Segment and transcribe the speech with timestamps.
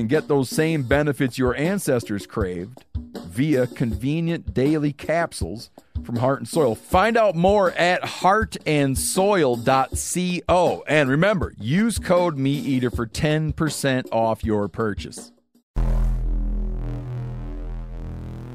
[0.00, 2.86] can get those same benefits your ancestors craved
[3.18, 5.68] via convenient daily capsules
[6.04, 6.74] from Heart and Soil.
[6.74, 10.84] Find out more at heartandsoil.co.
[10.88, 15.32] And remember, use code MeatEater for 10% off your purchase.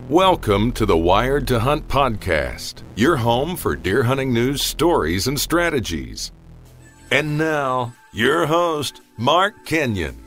[0.10, 5.40] Welcome to the Wired to Hunt podcast, your home for deer hunting news, stories, and
[5.40, 6.32] strategies.
[7.12, 10.25] And now, your host, Mark Kenyon.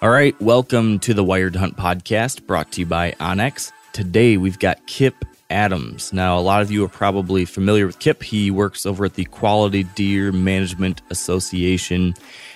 [0.00, 3.72] All right, welcome to the Wired Hunt podcast brought to you by onX.
[3.92, 6.12] Today we've got Kip Adams.
[6.12, 8.22] Now, a lot of you are probably familiar with Kip.
[8.22, 12.14] He works over at the Quality Deer Management Association.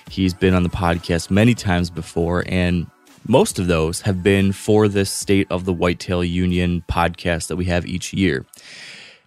[0.08, 2.86] He's been on the podcast many times before, and
[3.26, 7.64] most of those have been for this State of the Whitetail Union podcast that we
[7.64, 8.46] have each year.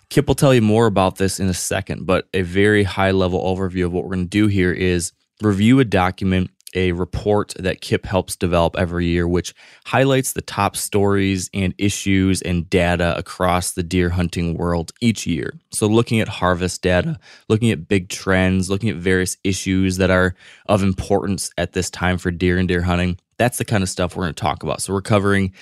[0.08, 3.44] Kip will tell you more about this in a second, but a very high level
[3.44, 7.82] overview of what we're going to do here is review a document, a report that
[7.82, 9.54] Kip helps develop every year, which
[9.86, 15.54] highlights the top stories and issues and data across the deer hunting world each year.
[15.72, 20.36] So, looking at harvest data, looking at big trends, looking at various issues that are
[20.68, 24.16] of importance at this time for deer and deer hunting that's the kind of stuff
[24.16, 24.82] we're going to talk about.
[24.82, 25.54] So we're covering,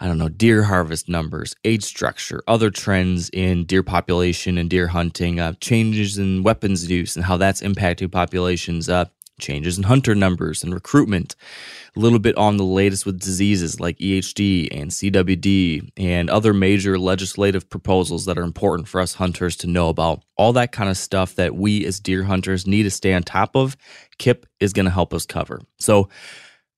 [0.00, 4.86] I don't know, deer harvest numbers, age structure, other trends in deer population and deer
[4.88, 9.06] hunting, uh, changes in weapons use and how that's impacting populations, uh,
[9.38, 11.36] changes in hunter numbers and recruitment,
[11.96, 16.98] a little bit on the latest with diseases like EHD and CWD and other major
[16.98, 20.22] legislative proposals that are important for us hunters to know about.
[20.36, 23.56] All that kind of stuff that we as deer hunters need to stay on top
[23.56, 23.76] of,
[24.18, 25.60] Kip is going to help us cover.
[25.78, 26.08] So,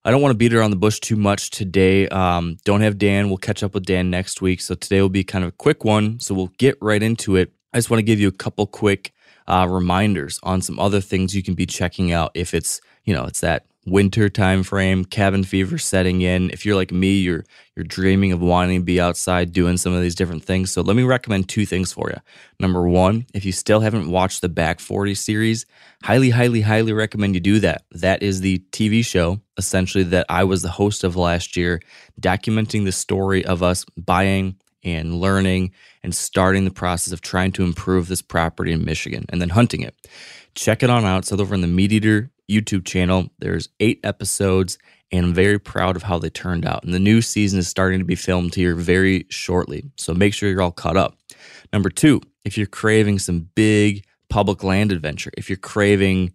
[0.03, 2.09] I don't want to beat around the bush too much today.
[2.09, 3.29] Um, don't have Dan.
[3.29, 4.63] We'll catch up with Dan next week.
[4.63, 6.21] So today will be kind of a quick one.
[6.21, 7.53] So we'll get right into it.
[7.75, 9.13] I just want to give you a couple quick
[9.51, 13.25] uh, reminders on some other things you can be checking out if it's, you know,
[13.25, 16.51] it's that winter time frame, cabin fever setting in.
[16.51, 17.45] If you're like me, you're
[17.75, 20.71] you're dreaming of wanting to be outside doing some of these different things.
[20.71, 22.21] So let me recommend two things for you.
[22.59, 25.67] Number one, if you still haven't watched the Back 40 series,
[26.03, 27.85] highly, highly, highly recommend you do that.
[27.93, 31.81] That is the TV show essentially that I was the host of last year,
[32.21, 37.65] documenting the story of us buying and learning and starting the process of trying to
[37.65, 39.95] improve this property in Michigan and then hunting it.
[40.55, 41.25] Check it on out.
[41.25, 43.31] So over on the Meat Eater YouTube channel.
[43.39, 44.77] There's eight episodes,
[45.13, 46.83] and I'm very proud of how they turned out.
[46.85, 49.85] And the new season is starting to be filmed here very shortly.
[49.97, 51.17] So make sure you're all caught up.
[51.73, 56.33] Number two, if you're craving some big public land adventure, if you're craving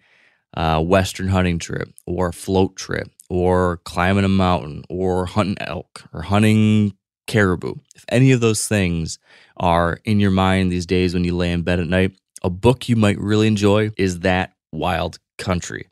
[0.53, 6.03] a Western hunting trip or a float trip or climbing a mountain or hunting elk
[6.13, 6.93] or hunting
[7.27, 9.19] caribou, if any of those things
[9.57, 12.13] are in your mind these days when you lay in bed at night,
[12.43, 15.87] a book you might really enjoy is That Wild Country.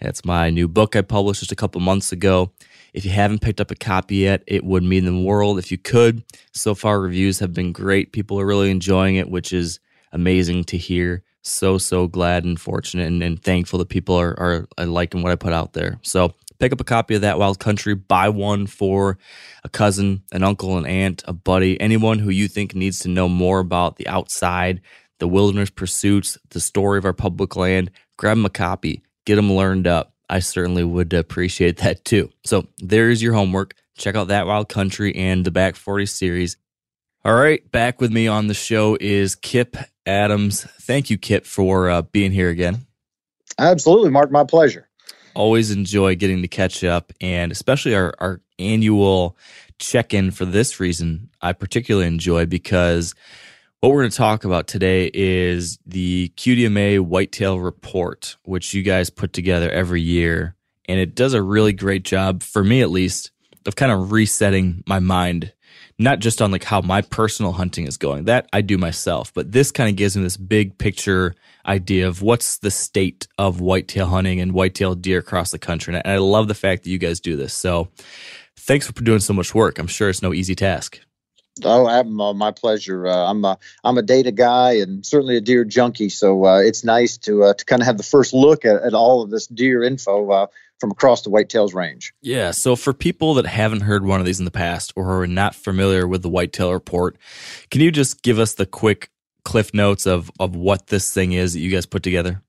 [0.00, 2.52] That's my new book I published just a couple months ago.
[2.92, 5.78] If you haven't picked up a copy yet, it would mean the world if you
[5.78, 6.22] could.
[6.52, 8.12] So far, reviews have been great.
[8.12, 9.80] People are really enjoying it, which is
[10.12, 11.22] amazing to hear.
[11.42, 15.32] So, so glad and fortunate and, and thankful that people are, are, are liking what
[15.32, 15.98] I put out there.
[16.02, 19.18] So, pick up a copy of That Wild Country, buy one for
[19.64, 23.28] a cousin, an uncle, an aunt, a buddy, anyone who you think needs to know
[23.28, 24.80] more about the outside,
[25.18, 27.90] the wilderness pursuits, the story of our public land.
[28.16, 30.14] Grab them a copy get them learned up.
[30.30, 32.32] I certainly would appreciate that too.
[32.44, 33.74] So there's your homework.
[33.98, 36.56] Check out that wild country and the back 40 series.
[37.24, 39.76] All right, back with me on the show is Kip
[40.06, 40.62] Adams.
[40.82, 42.86] Thank you, Kip, for uh, being here again.
[43.58, 44.30] Absolutely, Mark.
[44.30, 44.88] My pleasure.
[45.36, 49.36] Always enjoy getting to catch up, and especially our, our annual
[49.78, 53.14] check in for this reason, I particularly enjoy because
[53.80, 59.10] what we're going to talk about today is the QDMA Whitetail Report, which you guys
[59.10, 60.56] put together every year.
[60.88, 63.32] And it does a really great job, for me at least,
[63.66, 65.52] of kind of resetting my mind
[65.98, 68.24] not just on like how my personal hunting is going.
[68.24, 71.34] That I do myself, but this kind of gives me this big picture
[71.66, 75.94] idea of what's the state of whitetail hunting and whitetail deer across the country.
[75.94, 77.54] And I love the fact that you guys do this.
[77.54, 77.88] So
[78.56, 79.78] thanks for doing so much work.
[79.78, 81.00] I'm sure it's no easy task.
[81.64, 83.06] Oh, I'm, uh, my pleasure.
[83.06, 86.84] Uh, I'm a I'm a data guy and certainly a deer junkie, so uh, it's
[86.84, 89.46] nice to uh, to kind of have the first look at, at all of this
[89.46, 90.46] deer info uh,
[90.80, 92.12] from across the whitetails range.
[92.20, 92.50] Yeah.
[92.50, 95.54] So for people that haven't heard one of these in the past or are not
[95.54, 97.16] familiar with the whitetail report,
[97.70, 99.10] can you just give us the quick
[99.44, 102.42] cliff notes of of what this thing is that you guys put together?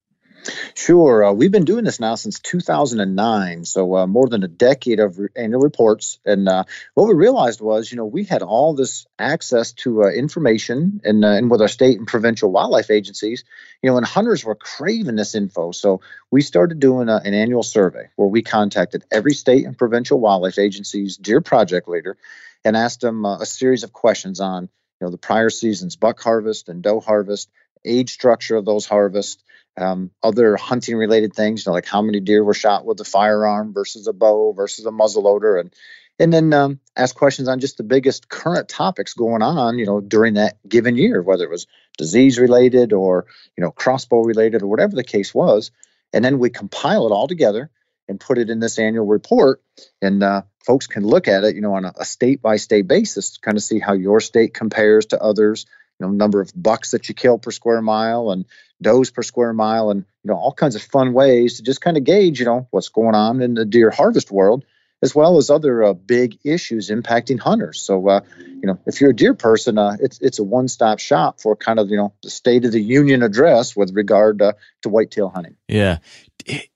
[0.76, 1.26] Sure.
[1.26, 5.18] Uh, we've been doing this now since 2009, so uh, more than a decade of
[5.18, 6.20] re- annual reports.
[6.26, 6.64] And uh,
[6.94, 11.24] what we realized was, you know, we had all this access to uh, information, and,
[11.26, 13.44] uh, and with our state and provincial wildlife agencies,
[13.82, 15.72] you know, and hunters were craving this info.
[15.72, 16.02] So
[16.32, 20.60] we started doing uh, an annual survey where we contacted every state and provincial wildlife
[20.60, 22.18] agencies, deer project leader,
[22.64, 26.70] and asked them a series of questions on, you know, the prior season's buck harvest
[26.70, 27.50] and doe harvest,
[27.86, 29.44] age structure of those harvests
[29.78, 33.06] um, other hunting related things, you know, like how many deer were shot with a
[33.06, 35.74] firearm versus a bow versus a muzzleloader, and
[36.20, 40.02] and then um, ask questions on just the biggest current topics going on, you know,
[40.02, 44.68] during that given year, whether it was disease related or you know crossbow related or
[44.68, 45.72] whatever the case was,
[46.12, 47.70] and then we compile it all together
[48.10, 49.62] and put it in this annual report,
[50.02, 53.32] and uh, folks can look at it, you know, on a state by state basis,
[53.32, 55.66] to kind of see how your state compares to others,
[56.00, 58.46] you know, number of bucks that you kill per square mile, and
[58.82, 61.98] does per square mile and you know all kinds of fun ways to just kind
[61.98, 64.66] of gauge you know what's going on in the deer harvest world
[65.04, 67.80] as well as other uh, big issues impacting hunters.
[67.80, 71.40] So uh, you know if you're a deer person uh, it's it's a one-stop shop
[71.40, 75.30] for kind of you know the state of the union address with regard to whitetail
[75.30, 75.56] hunting.
[75.68, 75.98] Yeah.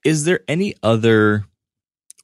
[0.04, 1.46] Is there any other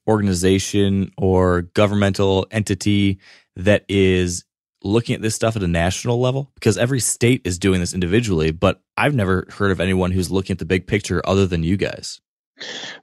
[0.06, 3.18] organization or governmental entity
[3.56, 4.44] that is
[4.82, 6.50] looking at this stuff at a national level?
[6.54, 10.54] Because every state is doing this individually, but I've never heard of anyone who's looking
[10.54, 12.20] at the big picture other than you guys.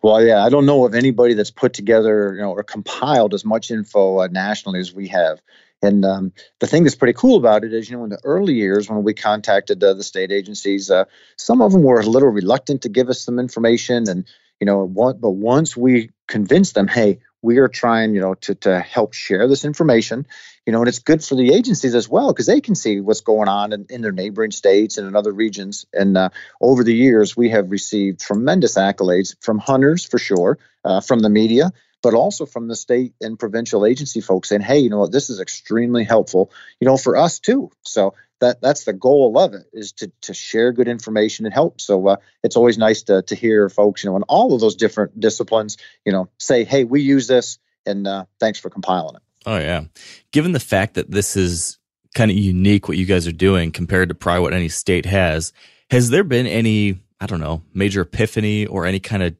[0.01, 3.45] Well, yeah, I don't know of anybody that's put together, you know, or compiled as
[3.45, 5.42] much info uh, nationally as we have.
[5.81, 8.54] And um, the thing that's pretty cool about it is, you know, in the early
[8.54, 11.06] years when we contacted uh, the state agencies, uh,
[11.38, 14.25] some of them were a little reluctant to give us some information, and
[14.60, 18.80] you know, but once we convinced them, hey, we are trying, you know, to to
[18.80, 20.25] help share this information
[20.66, 23.22] you know, and it's good for the agencies as well because they can see what's
[23.22, 25.86] going on in, in, their neighboring states and in other regions.
[25.94, 26.30] And uh,
[26.60, 31.30] over the years, we have received tremendous accolades from hunters for sure, uh, from the
[31.30, 31.72] media,
[32.02, 35.12] but also from the state and provincial agency folks saying, "Hey, you know what?
[35.12, 39.54] This is extremely helpful, you know, for us too." So that that's the goal of
[39.54, 41.80] it is to to share good information and help.
[41.80, 44.76] So uh, it's always nice to to hear folks, you know, in all of those
[44.76, 49.22] different disciplines, you know, say, "Hey, we use this." And uh, thanks for compiling it.
[49.46, 49.86] Oh yeah.
[50.32, 51.78] Given the fact that this is
[52.14, 55.54] kind of unique what you guys are doing compared to probably what any state has,
[55.92, 59.36] has there been any, I don't know, major epiphany or any kind of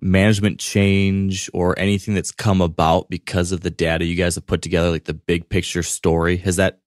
[0.00, 4.62] management change or anything that's come about because of the data you guys have put
[4.62, 6.36] together, like the big picture story?
[6.38, 6.80] Has that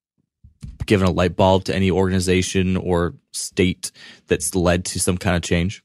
[0.86, 3.92] given a light bulb to any organization or state
[4.26, 5.84] that's led to some kind of change?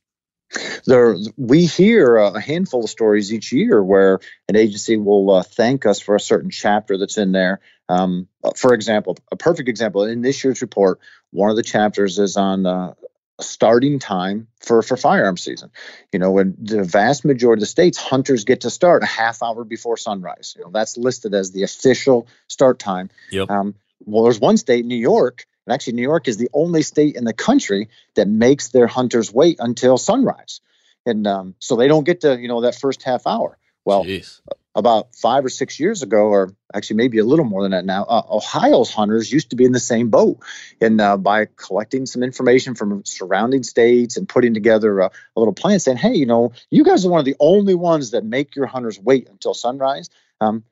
[0.86, 5.86] There we hear a handful of stories each year where an agency will uh, thank
[5.86, 7.62] us for a certain chapter that's in there.
[7.90, 11.00] Um, for example a perfect example in this year's report
[11.32, 12.94] one of the chapters is on uh,
[13.42, 15.70] starting time for for firearm season.
[16.12, 19.44] You know when the vast majority of the states hunters get to start a half
[19.44, 20.56] hour before sunrise.
[20.58, 23.10] You know that's listed as the official start time.
[23.32, 23.50] Yep.
[23.50, 27.16] Um, well there's one state new york and actually, New York is the only state
[27.16, 30.62] in the country that makes their hunters wait until sunrise.
[31.06, 33.58] And um, so they don't get to, you know, that first half hour.
[33.84, 34.42] Well, Jeez.
[34.74, 38.04] about five or six years ago, or actually maybe a little more than that now,
[38.04, 40.40] uh, Ohio's hunters used to be in the same boat.
[40.82, 45.54] And uh, by collecting some information from surrounding states and putting together a, a, little
[45.54, 48.56] plan saying, hey, you know, you guys are one of the only ones that make
[48.56, 50.10] your hunters wait until sunrise.
[50.42, 50.64] Um,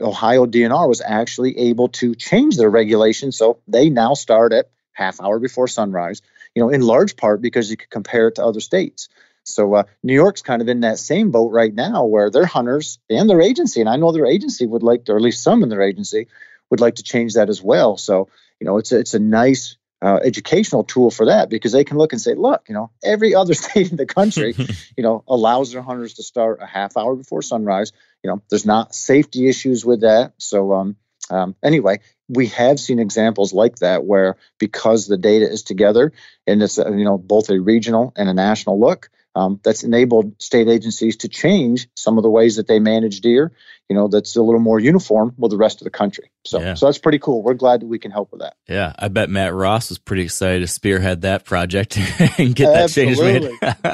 [0.00, 3.36] Ohio DNR was actually able to change their regulations.
[3.36, 6.22] So they now start at half hour before sunrise,
[6.54, 9.08] you know, in large part because you could compare it to other states.
[9.44, 12.98] So uh, New York's kind of in that same boat right now where their hunters
[13.10, 15.62] and their agency, and I know their agency would like to, or at least some
[15.62, 16.28] in their agency
[16.70, 17.96] would like to change that as well.
[17.98, 18.28] So,
[18.58, 21.98] you know, it's a, it's a nice uh, educational tool for that because they can
[21.98, 24.54] look and say, look, you know, every other state in the country,
[24.96, 27.92] you know, allows their hunters to start a half hour before sunrise.
[28.24, 30.32] You know, there's not safety issues with that.
[30.38, 30.96] So, um,
[31.30, 36.12] um, anyway, we have seen examples like that where because the data is together
[36.46, 40.40] and it's uh, you know both a regional and a national look, um, that's enabled
[40.40, 43.52] state agencies to change some of the ways that they manage deer.
[43.88, 46.30] You know, that's a little more uniform with the rest of the country.
[46.46, 46.74] So, Yeah.
[46.74, 47.42] so that's pretty cool.
[47.42, 48.54] We're glad that we can help with that.
[48.66, 51.98] Yeah, I bet Matt Ross was pretty excited to spearhead that project
[52.38, 53.50] and get that change made.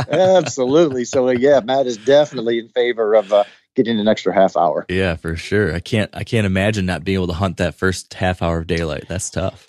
[0.08, 1.04] Absolutely.
[1.06, 3.44] So, uh, yeah, Matt is definitely in favor of uh,
[3.82, 4.86] getting an extra half hour.
[4.88, 5.74] yeah, for sure.
[5.74, 8.66] I can't I can't imagine not being able to hunt that first half hour of
[8.66, 9.06] daylight.
[9.08, 9.66] That's tough.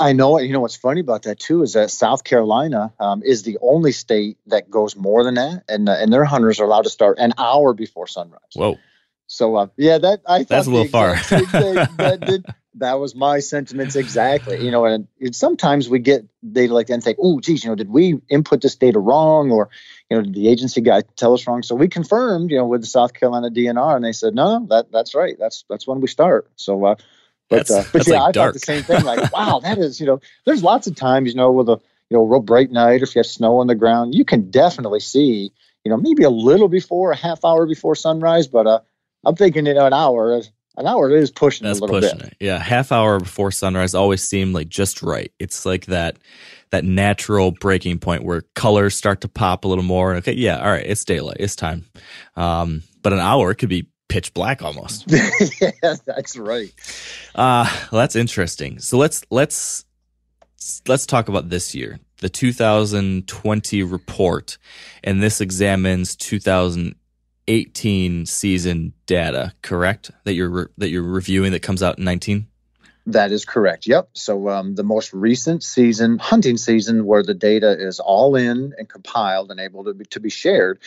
[0.00, 0.38] I know.
[0.38, 3.92] You know what's funny about that too is that South Carolina um, is the only
[3.92, 7.18] state that goes more than that, and uh, and their hunters are allowed to start
[7.18, 8.40] an hour before sunrise.
[8.54, 8.78] Whoa.
[9.26, 11.16] So uh, yeah, that I thought That's a little far.
[11.16, 11.44] thing.
[11.52, 12.46] that, did,
[12.76, 14.64] that was my sentiments exactly.
[14.64, 17.70] You know, and it, sometimes we get data like that and think, oh, geez, you
[17.70, 19.70] know, did we input this data wrong, or
[20.10, 21.62] you know, did the agency guy tell us wrong?
[21.62, 24.66] So we confirmed, you know, with the South Carolina DNR, and they said, no, no,
[24.66, 25.36] that that's right.
[25.38, 26.50] That's that's when we start.
[26.56, 26.84] So.
[26.84, 26.94] Uh,
[27.50, 28.46] but That's- uh, but yeah, like I dark.
[28.48, 29.04] thought the same thing.
[29.04, 32.16] Like, wow, that is you know, there's lots of times you know with a you
[32.16, 35.00] know real bright night, or if you have snow on the ground, you can definitely
[35.00, 35.52] see
[35.84, 38.46] you know maybe a little before, a half hour before sunrise.
[38.48, 38.80] But uh,
[39.26, 42.18] I'm thinking you know an hour, is- an hour is pushing That's a little pushing
[42.18, 42.28] bit.
[42.28, 42.36] it.
[42.40, 45.30] Yeah, half hour before sunrise always seemed like just right.
[45.38, 46.16] It's like that
[46.74, 50.16] that natural breaking point where colors start to pop a little more.
[50.16, 51.84] Okay, yeah, all right, it's daylight, it's time.
[52.34, 55.04] Um, but an hour could be pitch black almost.
[55.60, 56.74] yeah, that's right.
[57.32, 58.80] Uh, well, that's interesting.
[58.80, 59.84] So let's let's
[60.88, 64.58] let's talk about this year, the 2020 report,
[65.04, 69.52] and this examines 2018 season data.
[69.62, 70.10] Correct?
[70.24, 72.48] That you're re- that you're reviewing that comes out in 19.
[73.06, 73.86] That is correct.
[73.86, 74.10] Yep.
[74.14, 78.88] So um, the most recent season, hunting season, where the data is all in and
[78.88, 80.78] compiled and able to be, to be shared,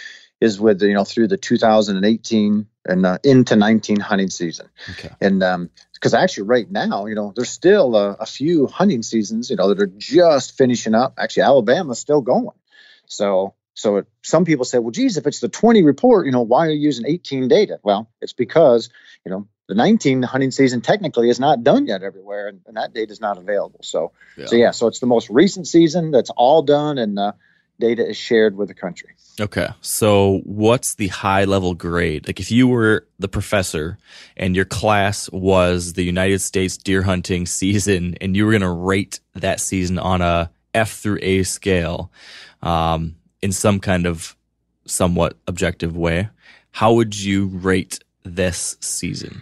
[0.42, 4.68] is with you know through the 2018 and uh, into 19 hunting season.
[4.92, 5.10] Okay.
[5.22, 9.56] And because actually right now, you know, there's still a, a few hunting seasons, you
[9.56, 11.16] know, that are just finishing up.
[11.20, 12.58] Actually, Alabama's still going.
[13.06, 16.42] So so it, some people say, well, geez, if it's the 20 report, you know,
[16.42, 17.80] why are you using 18 data?
[17.84, 18.90] Well, it's because
[19.24, 22.94] you know the 19 hunting season technically is not done yet everywhere, and, and that
[22.94, 23.80] data is not available.
[23.84, 24.12] So
[24.46, 27.34] so yeah, so it's the most recent season that's all done, and uh,
[27.80, 29.10] data is shared with the country.
[29.40, 29.68] Okay.
[29.82, 32.28] So what's the high level grade?
[32.28, 33.98] Like if you were the professor
[34.36, 38.70] and your class was the United States deer hunting season and you were going to
[38.70, 42.12] rate that season on a F through A scale,
[42.64, 44.36] um, in some kind of
[44.86, 46.30] somewhat objective way,
[46.72, 49.42] how would you rate this season?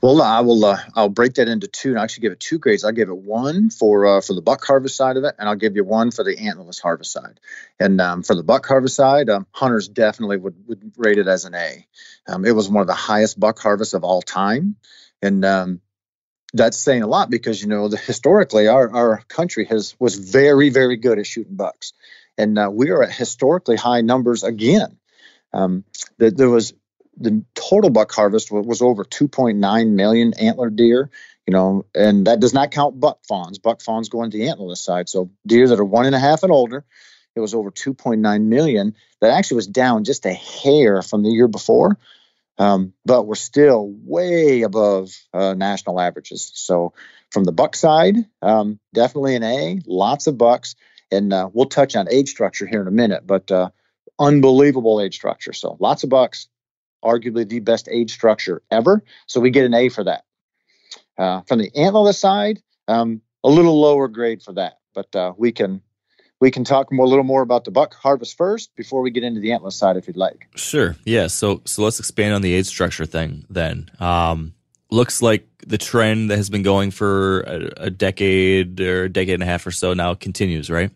[0.00, 0.64] Well, I will.
[0.64, 2.84] Uh, I'll break that into two, and I actually give it two grades.
[2.84, 5.56] I'll give it one for uh, for the buck harvest side of it, and I'll
[5.56, 7.40] give you one for the antlerless harvest side.
[7.78, 11.44] And um, for the buck harvest side, um, hunters definitely would, would rate it as
[11.44, 11.86] an A.
[12.26, 14.76] Um, it was one of the highest buck harvests of all time,
[15.20, 15.80] and um,
[16.52, 20.70] that's saying a lot because you know the, historically our our country has was very
[20.70, 21.92] very good at shooting bucks,
[22.38, 24.96] and uh, we are at historically high numbers again.
[25.52, 25.84] Um,
[26.18, 26.74] that there was
[27.16, 31.10] the total buck harvest wa- was over 2.9 million antler deer
[31.46, 33.58] you know and that does not count buck fawns.
[33.58, 35.08] Buck fawns go into the antlerless side.
[35.08, 36.84] So deer that are one and a half and older
[37.36, 38.94] it was over 2.9 million.
[39.20, 41.98] That actually was down just a hair from the year before
[42.58, 46.50] um, but we're still way above uh, national averages.
[46.54, 46.92] So
[47.30, 50.76] from the buck side um, definitely an a lots of bucks
[51.10, 53.70] and uh, we'll touch on age structure here in a minute but uh,
[54.18, 55.52] unbelievable age structure.
[55.52, 56.48] So lots of bucks
[57.04, 59.02] arguably the best age structure ever.
[59.26, 60.24] So we get an A for that.
[61.18, 65.52] Uh, from the antlerless side, um, a little lower grade for that, but uh, we
[65.52, 65.82] can
[66.40, 69.40] we can talk a little more about the buck harvest first before we get into
[69.40, 70.48] the antlerless side if you'd like.
[70.54, 70.96] Sure.
[71.04, 71.26] Yeah.
[71.26, 73.90] So so let's expand on the age structure thing then.
[74.00, 74.54] Um,
[74.90, 79.34] looks like the trend that has been going for a, a decade or a decade
[79.34, 80.90] and a half or so now continues, right?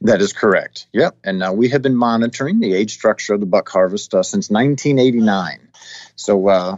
[0.00, 0.86] That is correct.
[0.92, 1.16] Yep.
[1.24, 4.50] And uh, we have been monitoring the age structure of the buck harvest uh, since
[4.50, 5.68] 1989.
[6.16, 6.76] So uh,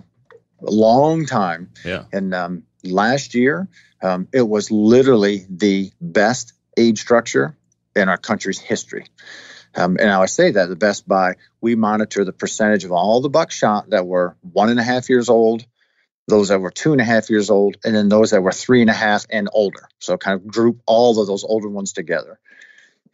[0.61, 1.71] a long time.
[1.85, 2.05] Yeah.
[2.13, 3.69] And um, last year,
[4.03, 7.57] um, it was literally the best age structure
[7.95, 9.07] in our country's history.
[9.75, 13.29] Um, and I say that the best by we monitor the percentage of all the
[13.29, 15.67] buck shot that were one and a half years old,
[16.29, 18.81] those that were two and a half years old, and then those that were three
[18.81, 19.89] and a half and older.
[19.99, 22.39] So kind of group all of those older ones together.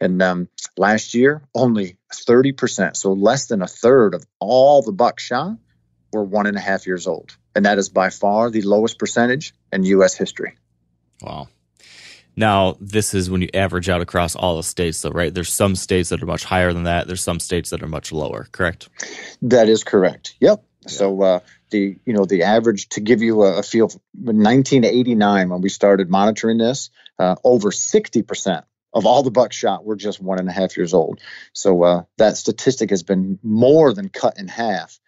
[0.03, 5.17] And um, last year, only 30%, so less than a third of all the buck
[5.17, 5.57] shot
[6.11, 7.37] were one and a half years old.
[7.55, 10.13] And that is by far the lowest percentage in U.S.
[10.13, 10.57] history.
[11.21, 11.47] Wow.
[12.35, 15.33] Now, this is when you average out across all the states, though, right?
[15.33, 17.07] There's some states that are much higher than that.
[17.07, 18.89] There's some states that are much lower, correct?
[19.43, 20.35] That is correct.
[20.41, 20.65] Yep.
[20.85, 25.61] So uh, the you know the average to give you a, a feel, 1989 when
[25.61, 30.21] we started monitoring this, uh, over 60 percent of all the bucks shot were just
[30.21, 31.19] one and a half years old.
[31.53, 34.99] So uh, that statistic has been more than cut in half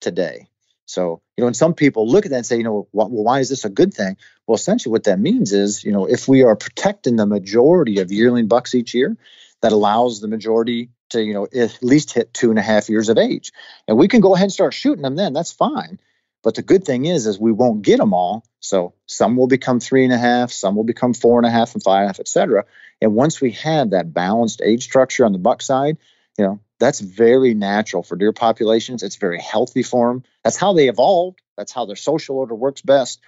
[0.00, 0.48] today.
[0.86, 3.40] So, you know, and some people look at that and say, you know, well, why
[3.40, 4.16] is this a good thing?
[4.46, 8.12] Well, essentially what that means is, you know, if we are protecting the majority of
[8.12, 9.16] yearling bucks each year,
[9.62, 13.08] that allows the majority to, you know, at least hit two and a half years
[13.08, 13.52] of age.
[13.86, 15.98] And we can go ahead and start shooting them then, that's fine.
[16.42, 18.44] But the good thing is, is we won't get them all.
[18.60, 21.74] So some will become three and a half, some will become four and a half
[21.74, 22.64] and five and a half, et cetera.
[23.00, 25.98] And once we have that balanced age structure on the buck side,
[26.38, 29.02] you know, that's very natural for deer populations.
[29.02, 30.24] It's very healthy for them.
[30.42, 31.40] That's how they evolved.
[31.56, 33.20] That's how their social order works best.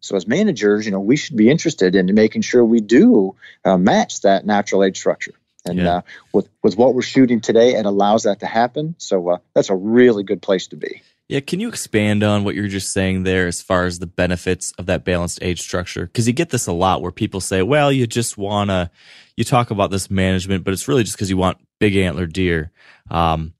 [0.00, 3.76] So as managers, you know, we should be interested in making sure we do uh,
[3.76, 5.34] match that natural age structure.
[5.64, 5.96] And yeah.
[5.96, 6.00] uh,
[6.32, 8.94] with with what we're shooting today, it allows that to happen.
[8.98, 11.02] So uh, that's a really good place to be.
[11.30, 14.72] Yeah, can you expand on what you're just saying there as far as the benefits
[14.78, 16.06] of that balanced age structure?
[16.06, 18.90] Because you get this a lot where people say, well, you just want to,
[19.36, 22.72] you talk about this management, but it's really just because you want big antler deer.
[23.12, 23.54] Um,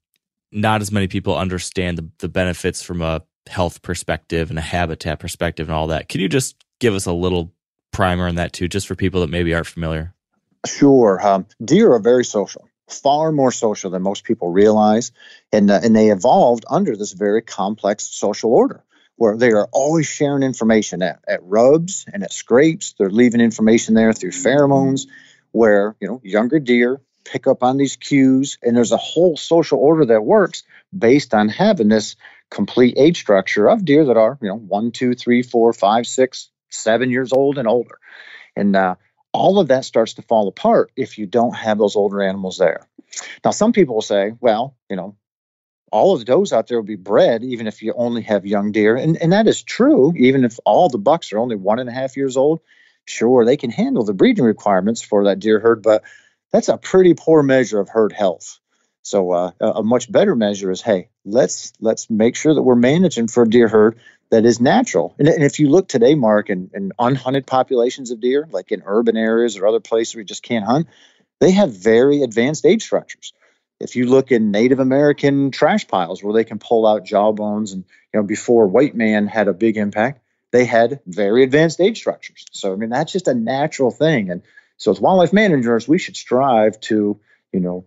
[0.50, 5.20] not as many people understand the, the benefits from a health perspective and a habitat
[5.20, 6.08] perspective and all that.
[6.08, 7.52] Can you just give us a little
[7.92, 10.12] primer on that too, just for people that maybe aren't familiar?
[10.66, 11.24] Sure.
[11.24, 15.12] Um, deer are very social far more social than most people realize.
[15.52, 18.84] And, uh, and they evolved under this very complex social order
[19.16, 22.94] where they are always sharing information at, at rubs and at scrapes.
[22.98, 25.08] They're leaving information there through pheromones
[25.52, 28.56] where, you know, younger deer pick up on these cues.
[28.62, 30.62] And there's a whole social order that works
[30.96, 32.16] based on having this
[32.50, 36.48] complete age structure of deer that are, you know, one, two, three, four, five, six,
[36.70, 37.98] seven years old and older.
[38.56, 38.96] And uh,
[39.32, 42.86] all of that starts to fall apart if you don't have those older animals there.
[43.44, 45.16] Now, some people will say, well, you know,
[45.92, 48.72] all of the does out there will be bred even if you only have young
[48.72, 48.96] deer.
[48.96, 51.92] And, and that is true, even if all the bucks are only one and a
[51.92, 52.60] half years old.
[53.06, 56.04] Sure, they can handle the breeding requirements for that deer herd, but
[56.52, 58.60] that's a pretty poor measure of herd health.
[59.02, 63.28] So uh, a much better measure is, hey, let's let's make sure that we're managing
[63.28, 63.98] for a deer herd
[64.30, 65.14] that is natural.
[65.18, 68.82] And, and if you look today, Mark, in, in unhunted populations of deer, like in
[68.86, 70.86] urban areas or other places where you just can't hunt,
[71.40, 73.32] they have very advanced age structures.
[73.80, 77.84] If you look in Native American trash piles where they can pull out jawbones, and
[78.12, 82.44] you know before white man had a big impact, they had very advanced age structures.
[82.52, 84.30] So I mean that's just a natural thing.
[84.30, 84.42] And
[84.76, 87.18] so as wildlife managers, we should strive to
[87.52, 87.86] you know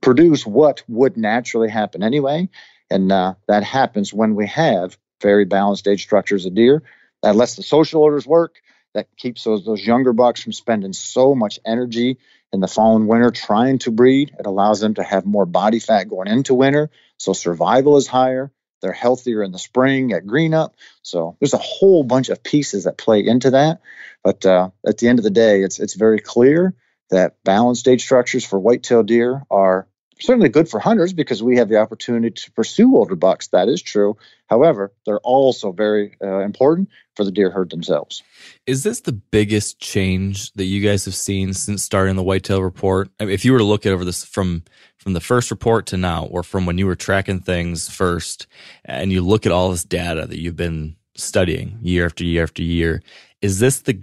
[0.00, 2.48] produce what would naturally happen anyway,
[2.90, 6.82] and uh, that happens when we have very balanced age structures of deer.
[7.22, 8.60] That lets the social orders work.
[8.94, 12.18] That keeps those those younger bucks from spending so much energy
[12.52, 14.34] in the fall and winter trying to breed.
[14.38, 18.50] It allows them to have more body fat going into winter, so survival is higher.
[18.80, 20.74] They're healthier in the spring at green up.
[21.02, 23.80] So there's a whole bunch of pieces that play into that.
[24.24, 26.74] But uh, at the end of the day, it's it's very clear
[27.10, 29.86] that balanced age structures for whitetail deer are
[30.20, 33.48] certainly good for hunters because we have the opportunity to pursue older bucks.
[33.48, 34.16] That is true.
[34.48, 38.22] However, they're also very uh, important for the deer herd themselves.
[38.66, 43.10] Is this the biggest change that you guys have seen since starting the whitetail report?
[43.18, 44.64] I mean, if you were to look at over this from
[44.98, 48.46] from the first report to now, or from when you were tracking things first,
[48.84, 52.62] and you look at all this data that you've been studying year after year after
[52.62, 53.02] year,
[53.40, 54.02] is this the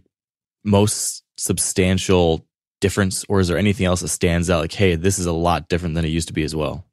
[0.63, 2.46] most substantial
[2.79, 4.61] difference, or is there anything else that stands out?
[4.61, 6.85] Like, hey, this is a lot different than it used to be as well.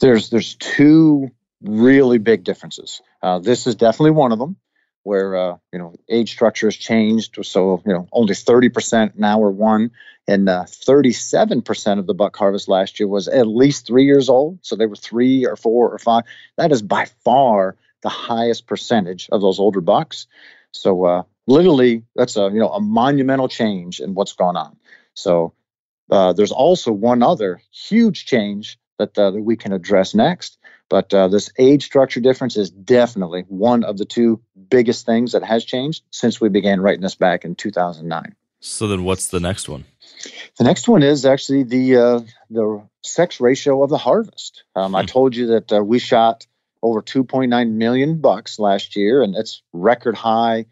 [0.00, 1.30] There's there's two
[1.62, 3.02] really big differences.
[3.22, 4.56] Uh, this is definitely one of them,
[5.02, 7.38] where uh, you know age structure has changed.
[7.44, 9.90] So you know only 30% now are one,
[10.28, 14.58] and uh, 37% of the buck harvest last year was at least three years old.
[14.62, 16.24] So they were three or four or five.
[16.56, 20.26] That is by far the highest percentage of those older bucks.
[20.72, 24.76] So uh, literally, that's a you know a monumental change in what's gone on.
[25.16, 25.54] So
[26.10, 30.58] uh, there's also one other huge change that, uh, that we can address next.
[30.88, 35.42] But uh, this age structure difference is definitely one of the two biggest things that
[35.42, 38.36] has changed since we began writing this back in 2009.
[38.60, 39.84] So then, what's the next one?
[40.58, 44.64] The next one is actually the uh, the sex ratio of the harvest.
[44.74, 44.96] Um, hmm.
[44.96, 46.46] I told you that uh, we shot
[46.82, 50.66] over 2.9 million bucks last year, and it's record high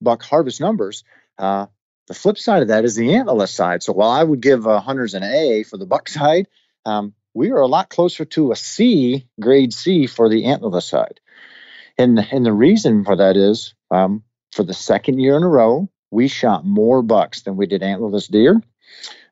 [0.00, 1.04] buck harvest numbers.
[1.38, 1.66] Uh,
[2.06, 3.82] the flip side of that is the antlerless side.
[3.82, 6.48] So while I would give uh, hunters an A for the buck side,
[6.84, 11.20] um, we are a lot closer to a C, grade C, for the antlerless side.
[11.98, 15.88] And, and the reason for that is um, for the second year in a row,
[16.10, 18.62] we shot more bucks than we did antlerless deer.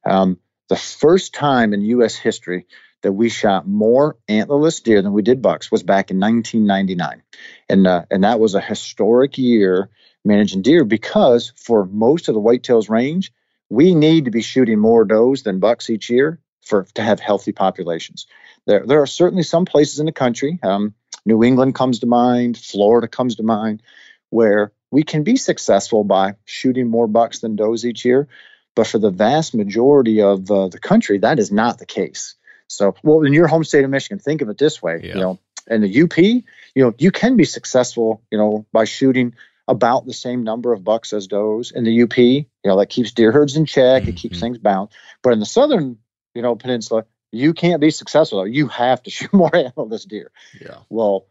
[0.04, 2.14] Um, the first time in U.S.
[2.14, 2.66] history
[3.02, 7.22] that we shot more antlerless deer than we did bucks was back in 1999,
[7.68, 9.90] and uh, and that was a historic year
[10.24, 13.32] managing deer because for most of the whitetails range,
[13.68, 17.52] we need to be shooting more does than bucks each year for to have healthy
[17.52, 18.26] populations.
[18.66, 20.58] There, there are certainly some places in the country.
[20.62, 20.94] Um,
[21.26, 23.82] New England comes to mind, Florida comes to mind,
[24.30, 28.28] where we can be successful by shooting more bucks than does each year.
[28.74, 32.34] But for the vast majority of uh, the country, that is not the case.
[32.66, 35.14] So, well, in your home state of Michigan, think of it this way: yeah.
[35.14, 36.42] you know, in the UP, you
[36.74, 39.34] know, you can be successful, you know, by shooting
[39.66, 42.16] about the same number of bucks as does in the UP.
[42.18, 44.10] You know, that keeps deer herds in check, mm-hmm.
[44.10, 44.46] it keeps mm-hmm.
[44.46, 44.96] things balanced.
[45.22, 45.98] But in the southern,
[46.34, 48.46] you know, peninsula, you can't be successful.
[48.46, 50.30] You have to shoot more antlerless deer.
[50.60, 50.78] Yeah.
[50.88, 51.26] Well,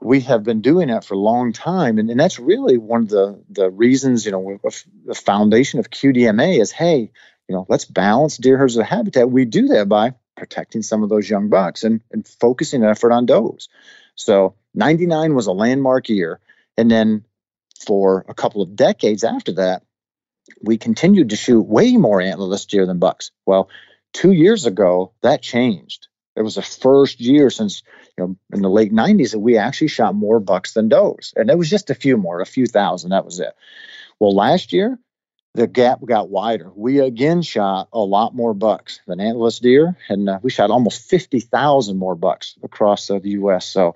[0.00, 3.08] we have been doing that for a long time, and, and that's really one of
[3.08, 4.26] the the reasons.
[4.26, 4.60] You know,
[5.06, 7.10] the foundation of QDMA is hey,
[7.48, 9.30] you know, let's balance deer herds of habitat.
[9.30, 13.26] We do that by protecting some of those young bucks and, and focusing effort on
[13.26, 13.68] does.
[14.14, 16.40] So 99 was a landmark year.
[16.76, 17.24] And then
[17.86, 19.82] for a couple of decades after that,
[20.62, 23.30] we continued to shoot way more antlerless deer than bucks.
[23.46, 23.68] Well,
[24.12, 26.08] two years ago, that changed.
[26.36, 27.82] It was the first year since
[28.18, 31.48] you know in the late 90s that we actually shot more bucks than does, and
[31.48, 33.10] it was just a few more, a few thousand.
[33.10, 33.54] That was it.
[34.18, 34.98] Well, last year
[35.54, 36.70] the gap got wider.
[36.74, 41.08] We again shot a lot more bucks than antlerless deer, and uh, we shot almost
[41.08, 43.66] 50,000 more bucks across uh, the U.S.
[43.66, 43.94] So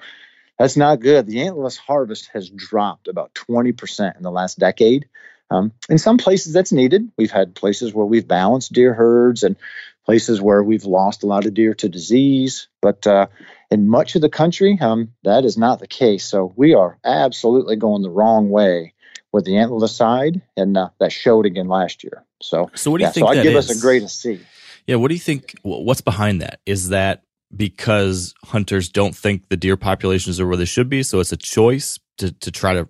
[0.59, 1.27] that's not good.
[1.27, 5.09] The antlerless harvest has dropped about 20% in the last decade.
[5.51, 7.11] Um, in some places, that's needed.
[7.16, 9.57] We've had places where we've balanced deer herds and
[10.05, 12.68] places where we've lost a lot of deer to disease.
[12.83, 13.29] But uh,
[13.71, 16.25] in much of the country, um, that is not the case.
[16.25, 18.94] So we are absolutely going the wrong way
[19.33, 22.25] with the antlerless side, and uh, that showed again last year.
[22.40, 23.27] So, so what do you yeah, think?
[23.27, 23.71] So I give is?
[23.71, 24.40] us a grade of C.
[24.87, 25.55] Yeah, what do you think?
[25.62, 26.61] What's behind that?
[26.64, 27.23] Is that
[27.54, 31.37] because hunters don't think the deer populations are where they should be, so it's a
[31.37, 32.88] choice to to try to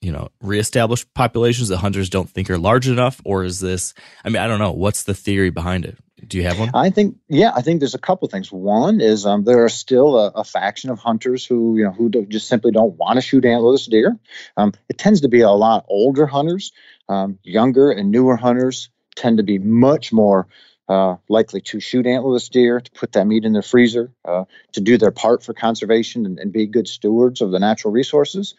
[0.00, 3.94] you know reestablish populations that hunters don't think are large enough, or is this?
[4.24, 4.72] I mean, I don't know.
[4.72, 5.98] What's the theory behind it?
[6.26, 6.70] Do you have one?
[6.74, 8.50] I think, yeah, I think there's a couple things.
[8.50, 12.08] One is um, there are still a, a, faction of hunters who, you know, who
[12.08, 14.18] do, just simply don't want to shoot antlerless deer.
[14.56, 16.72] Um, it tends to be a lot older hunters,
[17.08, 20.48] um, younger and newer hunters tend to be much more
[20.88, 24.80] uh, likely to shoot antlerless deer, to put that meat in their freezer, uh, to
[24.80, 28.54] do their part for conservation and, and be good stewards of the natural resources.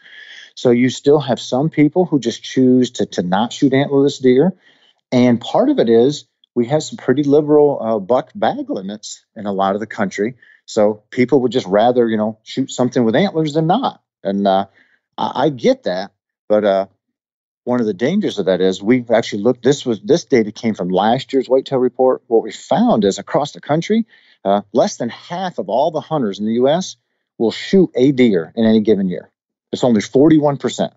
[0.54, 4.54] So you still have some people who just choose to, to not shoot antlerless deer.
[5.12, 9.46] And part of it is we have some pretty liberal uh, buck bag limits in
[9.46, 10.34] a lot of the country.
[10.66, 14.02] So people would just rather, you know, shoot something with antlers than not.
[14.22, 14.66] And uh,
[15.16, 16.10] I, I, get that,
[16.48, 16.86] but uh,
[17.68, 19.62] one of the dangers of that is we've actually looked.
[19.62, 22.22] This was this data came from last year's whitetail report.
[22.26, 24.06] What we found is across the country,
[24.42, 26.96] uh, less than half of all the hunters in the U.S.
[27.36, 29.30] will shoot a deer in any given year.
[29.70, 30.94] It's only 41 percent.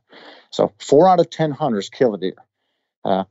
[0.49, 2.38] So four out of ten hunters kill a deer.
[3.03, 3.25] Uh,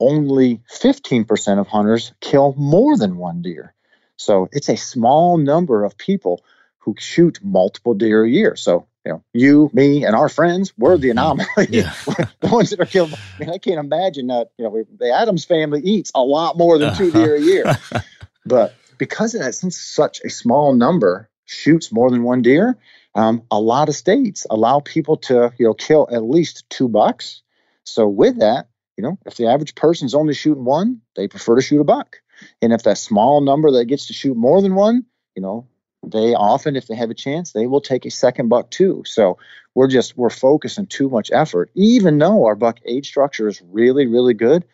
[0.00, 3.72] only 15% of hunters kill more than one deer.
[4.16, 6.42] So it's a small number of people
[6.78, 8.56] who shoot multiple deer a year.
[8.56, 11.46] So, you know, you, me, and our friends, we're the anomaly.
[11.70, 11.92] Yeah.
[12.40, 13.14] the ones that are killed.
[13.14, 16.58] I, mean, I can't imagine that, you know, we, the Adams family eats a lot
[16.58, 17.78] more than two deer a year.
[18.46, 22.76] but because of that, since such a small number shoots more than one deer,
[23.14, 27.42] um, a lot of states allow people to, you know, kill at least two bucks.
[27.84, 31.62] So with that, you know, if the average person's only shooting one, they prefer to
[31.62, 32.18] shoot a buck.
[32.60, 35.66] And if that small number that gets to shoot more than one, you know,
[36.02, 39.02] they often, if they have a chance, they will take a second buck too.
[39.06, 39.38] So
[39.74, 44.06] we're just we're focusing too much effort, even though our buck age structure is really,
[44.06, 44.64] really good.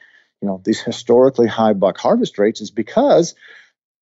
[0.40, 3.34] You know, these historically high buck harvest rates is because,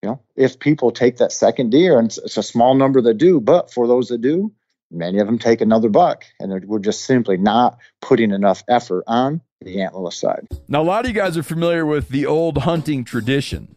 [0.03, 3.15] you know, if people take that second deer, and it's, it's a small number that
[3.15, 4.53] do, but for those that do,
[4.91, 9.41] many of them take another buck, and we're just simply not putting enough effort on
[9.61, 10.47] the antlerless side.
[10.69, 13.77] Now, a lot of you guys are familiar with the old hunting tradition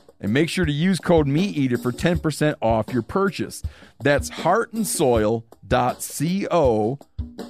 [0.21, 3.63] And make sure to use code MeatEater for 10% off your purchase.
[3.99, 6.99] That's heartandsoil.co.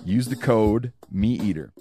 [0.05, 1.71] Use the code MeatEater.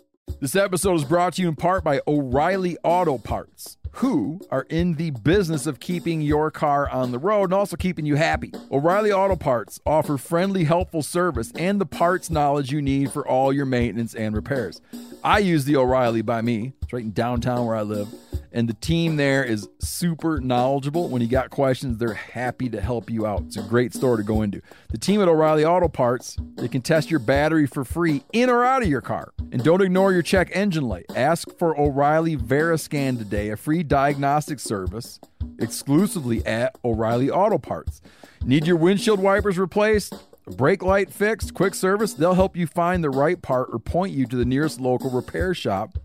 [0.40, 4.94] This episode is brought to you in part by O'Reilly Auto Parts who are in
[4.94, 8.52] the business of keeping your car on the road and also keeping you happy.
[8.70, 13.52] O'Reilly Auto Parts offer friendly, helpful service and the parts knowledge you need for all
[13.52, 14.80] your maintenance and repairs.
[15.24, 16.72] I use the O'Reilly by me.
[16.82, 18.08] It's right in downtown where I live
[18.52, 21.08] and the team there is super knowledgeable.
[21.08, 23.42] When you got questions, they're happy to help you out.
[23.42, 24.60] It's a great store to go into.
[24.90, 28.64] The team at O'Reilly Auto Parts, they can test your battery for free in or
[28.64, 29.32] out of your car.
[29.52, 31.06] And don't ignore your check engine light.
[31.14, 35.20] Ask for O'Reilly Veriscan today, a free diagnostic service
[35.58, 38.00] exclusively at O'Reilly Auto Parts.
[38.44, 40.14] Need your windshield wipers replaced?
[40.56, 44.26] Brake light fixed, quick service, they'll help you find the right part or point you
[44.26, 45.96] to the nearest local repair shop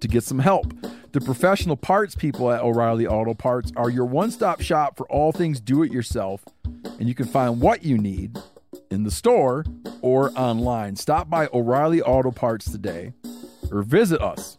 [0.00, 0.72] to get some help.
[1.12, 5.32] The professional parts people at O'Reilly Auto Parts are your one stop shop for all
[5.32, 6.44] things do it yourself,
[7.00, 8.38] and you can find what you need
[8.92, 9.64] in the store
[10.02, 10.94] or online.
[10.94, 13.12] Stop by O'Reilly Auto Parts today
[13.72, 14.56] or visit us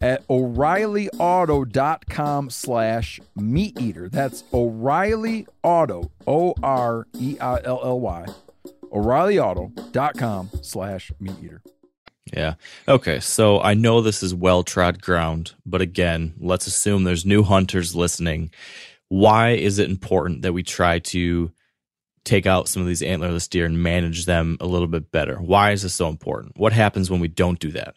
[0.00, 8.26] at o'reillyauto.com slash meat eater that's o'reilly auto o-r-e-i-l-l-y
[8.92, 11.60] o'reillyauto.com slash meat eater
[12.32, 12.54] yeah.
[12.86, 13.20] Okay.
[13.20, 17.94] So I know this is well trod ground, but again, let's assume there's new hunters
[17.94, 18.50] listening.
[19.08, 21.50] Why is it important that we try to
[22.24, 25.36] take out some of these antlerless deer and manage them a little bit better?
[25.36, 26.56] Why is this so important?
[26.56, 27.94] What happens when we don't do that?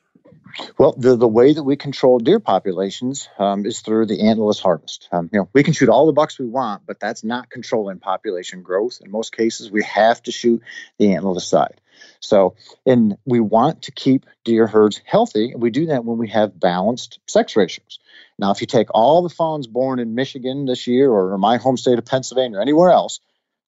[0.77, 5.07] Well, the, the way that we control deer populations um, is through the antlerless harvest.
[5.11, 7.99] Um, you know, we can shoot all the bucks we want, but that's not controlling
[7.99, 8.99] population growth.
[9.03, 10.61] In most cases, we have to shoot
[10.97, 11.80] the antlerless side.
[12.21, 12.55] So,
[12.85, 15.51] and we want to keep deer herds healthy.
[15.51, 17.99] And we do that when we have balanced sex ratios.
[18.37, 21.77] Now, if you take all the fawns born in Michigan this year or my home
[21.77, 23.19] state of Pennsylvania or anywhere else,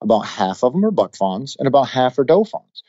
[0.01, 2.83] about half of them are buck fawns and about half are doe fawns.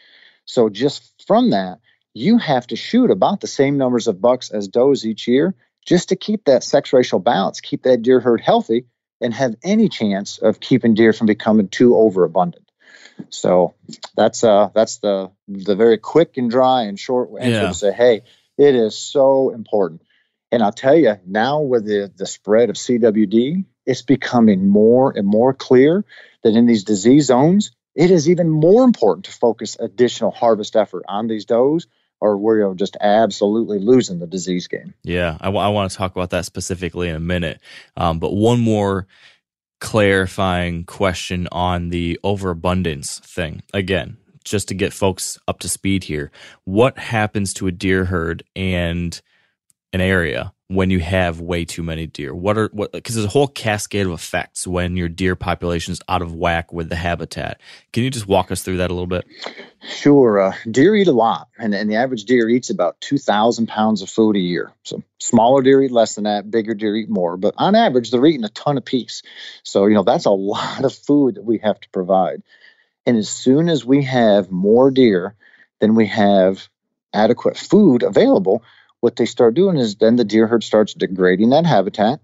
[0.45, 1.81] So, just from that,
[2.13, 5.55] you have to shoot about the same numbers of bucks as does each year
[5.87, 8.87] just to keep that sex ratio balance, keep that deer herd healthy,
[9.21, 12.64] and have any chance of keeping deer from becoming too overabundant.
[13.31, 13.75] So
[14.17, 17.69] that's uh that's the the very quick and dry and short answer yeah.
[17.69, 18.23] to say, hey,
[18.59, 20.03] it is so important.
[20.53, 25.27] And I'll tell you now with the the spread of CWD, it's becoming more and
[25.27, 26.05] more clear
[26.43, 31.05] that in these disease zones, it is even more important to focus additional harvest effort
[31.09, 31.87] on these does
[32.21, 34.95] or we're just absolutely losing the disease game.
[35.03, 37.61] Yeah, I, w- I want to talk about that specifically in a minute.
[37.99, 39.07] Um, but one more
[39.85, 43.63] clarifying question on the overabundance thing.
[43.75, 46.31] Again, just to get folks up to speed here.
[46.65, 49.21] What happens to a deer herd and
[49.93, 52.35] an area when you have way too many deer?
[52.35, 56.01] What are what because there's a whole cascade of effects when your deer population is
[56.09, 57.61] out of whack with the habitat.
[57.93, 59.27] Can you just walk us through that a little bit?
[60.05, 60.39] Sure.
[60.39, 64.11] Uh, deer eat a lot, and, and the average deer eats about 2,000 pounds of
[64.11, 64.71] food a year.
[64.83, 67.39] So smaller deer eat less than that, bigger deer eat more.
[67.39, 69.23] But on average, they're eating a ton of piece.
[69.63, 72.43] So, you know, that's a lot of food that we have to provide.
[73.07, 75.37] And as soon as we have more deer
[75.81, 76.69] than we have
[77.15, 78.63] adequate food available,
[79.01, 82.21] what they start doing is then the deer herd starts degrading that habitat.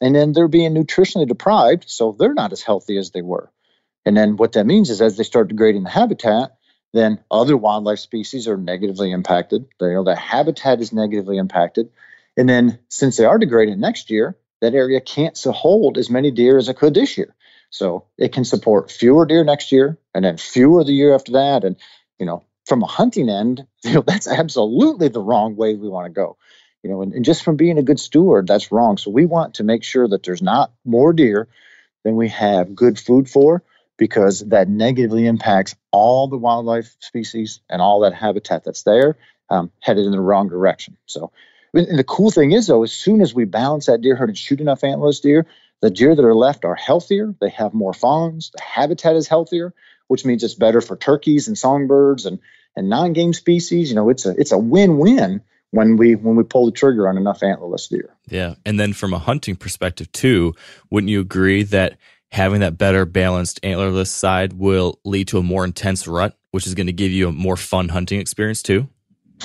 [0.00, 3.50] And then they're being nutritionally deprived, so they're not as healthy as they were.
[4.04, 6.52] And then what that means is as they start degrading the habitat,
[6.96, 9.66] then other wildlife species are negatively impacted.
[9.80, 11.90] You know, the habitat is negatively impacted.
[12.36, 16.56] And then since they are degraded next year, that area can't hold as many deer
[16.56, 17.34] as it could this year.
[17.70, 21.64] So it can support fewer deer next year and then fewer the year after that.
[21.64, 21.76] And,
[22.18, 26.06] you know, from a hunting end, you know, that's absolutely the wrong way we want
[26.06, 26.36] to go.
[26.82, 28.96] You know, and, and just from being a good steward, that's wrong.
[28.96, 31.48] So we want to make sure that there's not more deer
[32.04, 33.62] than we have good food for
[33.96, 39.16] because that negatively impacts all the wildlife species and all that habitat that's there
[39.50, 40.96] um, headed in the wrong direction.
[41.06, 41.32] So,
[41.72, 44.38] and the cool thing is, though, as soon as we balance that deer herd and
[44.38, 45.46] shoot enough antlerless deer,
[45.80, 47.34] the deer that are left are healthier.
[47.40, 48.50] They have more fawns.
[48.54, 49.74] The habitat is healthier,
[50.08, 52.38] which means it's better for turkeys and songbirds and
[52.76, 53.90] and non-game species.
[53.90, 57.16] You know, it's a it's a win-win when we when we pull the trigger on
[57.16, 58.14] enough antlerless deer.
[58.28, 60.54] Yeah, and then from a hunting perspective too,
[60.90, 61.98] wouldn't you agree that
[62.32, 66.74] having that better balanced antlerless side will lead to a more intense rut, which is
[66.74, 68.88] going to give you a more fun hunting experience too.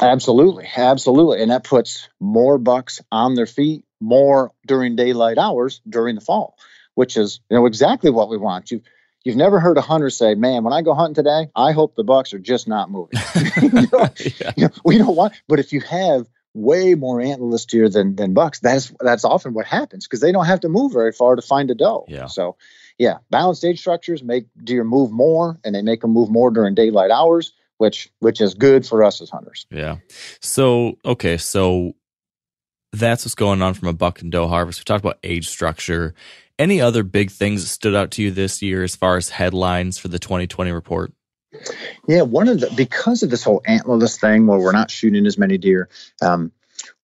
[0.02, 6.16] Absolutely, absolutely, and that puts more bucks on their feet more during daylight hours during
[6.16, 6.58] the fall,
[6.96, 8.72] which is you know exactly what we want.
[8.72, 8.84] You've
[9.24, 12.04] you've never heard a hunter say, "Man, when I go hunting today, I hope the
[12.04, 13.20] bucks are just not moving."
[13.62, 13.88] you know,
[14.40, 14.52] yeah.
[14.56, 18.34] you know, we don't want, but if you have way more antlerless deer than than
[18.34, 21.42] bucks, that's that's often what happens because they don't have to move very far to
[21.42, 22.06] find a doe.
[22.08, 22.28] Yeah.
[22.28, 22.58] So,
[22.98, 26.76] yeah, balanced age structures make deer move more, and they make them move more during
[26.76, 29.66] daylight hours, which which is good for us as hunters.
[29.70, 29.98] Yeah.
[30.42, 31.94] So okay, so
[32.94, 34.80] that's what's going on from a buck and doe harvest.
[34.80, 36.14] We talked about age structure.
[36.60, 39.98] Any other big things that stood out to you this year as far as headlines
[39.98, 41.12] for the 2020 report?
[42.08, 45.38] Yeah, one of the because of this whole antlerless thing where we're not shooting as
[45.38, 45.90] many deer,
[46.22, 46.52] um,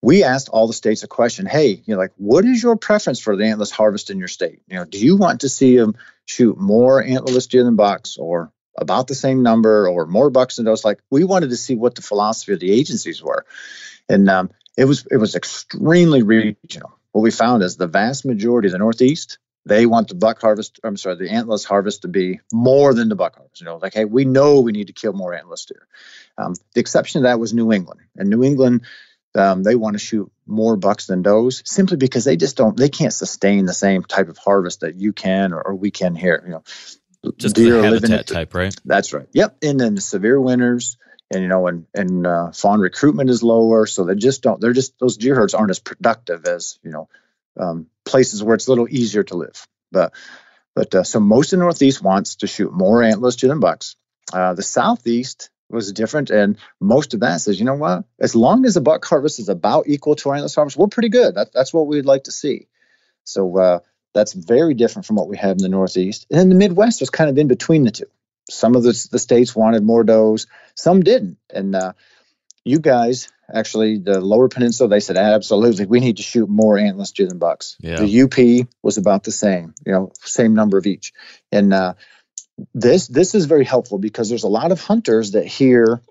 [0.02, 1.46] we asked all the states a question.
[1.46, 4.62] Hey, you know, like, what is your preference for the antlerless harvest in your state?
[4.68, 8.52] You know, do you want to see them shoot more antlerless deer than bucks, or
[8.78, 10.86] about the same number, or more bucks than does?
[10.86, 13.46] Like, we wanted to see what the philosophy of the agencies were,
[14.08, 16.98] and um, it was it was extremely regional.
[17.12, 20.80] What we found is the vast majority of the Northeast they want the buck harvest.
[20.84, 23.62] I'm sorry, the antlerless harvest to be more than the buck harvest.
[23.62, 25.88] You know, like hey, we know we need to kill more antlerless deer.
[26.38, 28.82] Um, the exception to that was New England, and New England.
[29.36, 32.90] Um, they want to shoot more bucks than does simply because they just don't they
[32.90, 36.42] can't sustain the same type of harvest that you can or, or we can here
[36.44, 36.64] you know
[37.38, 40.98] just deer the habitat type right that's right yep and then the severe winters
[41.32, 44.74] and you know and and uh, fawn recruitment is lower so they just don't they're
[44.74, 47.10] just those deer herds aren't as productive as you know
[47.58, 49.68] um, places where it's a little easier to live.
[49.92, 50.14] But
[50.76, 53.96] but uh, so most of the Northeast wants to shoot more antlers than bucks.
[54.32, 58.06] Uh, the Southeast was different, and most of that says, you know what?
[58.20, 61.10] As long as the buck harvest is about equal to our antlerless harvest, we're pretty
[61.10, 61.36] good.
[61.36, 62.68] That, that's what we'd like to see.
[63.24, 63.80] So uh,
[64.14, 66.28] that's very different from what we have in the Northeast.
[66.30, 68.06] And then the Midwest was kind of in between the two.
[68.50, 71.38] Some of the, the states wanted more does, some didn't.
[71.50, 71.94] And uh,
[72.68, 77.14] you guys actually the lower peninsula they said absolutely we need to shoot more antlerless
[77.14, 77.96] deer than bucks yeah.
[77.96, 81.14] the up was about the same you know same number of each.
[81.52, 81.94] And uh,
[82.74, 86.02] this this is very helpful because there's a lot of hunters that hear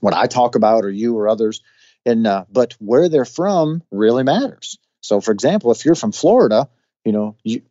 [0.00, 1.62] what i talk about or you or others.
[2.04, 4.78] And uh, but where they're from really matters.
[5.00, 6.68] So for example if you're from florida
[7.04, 7.62] you know you,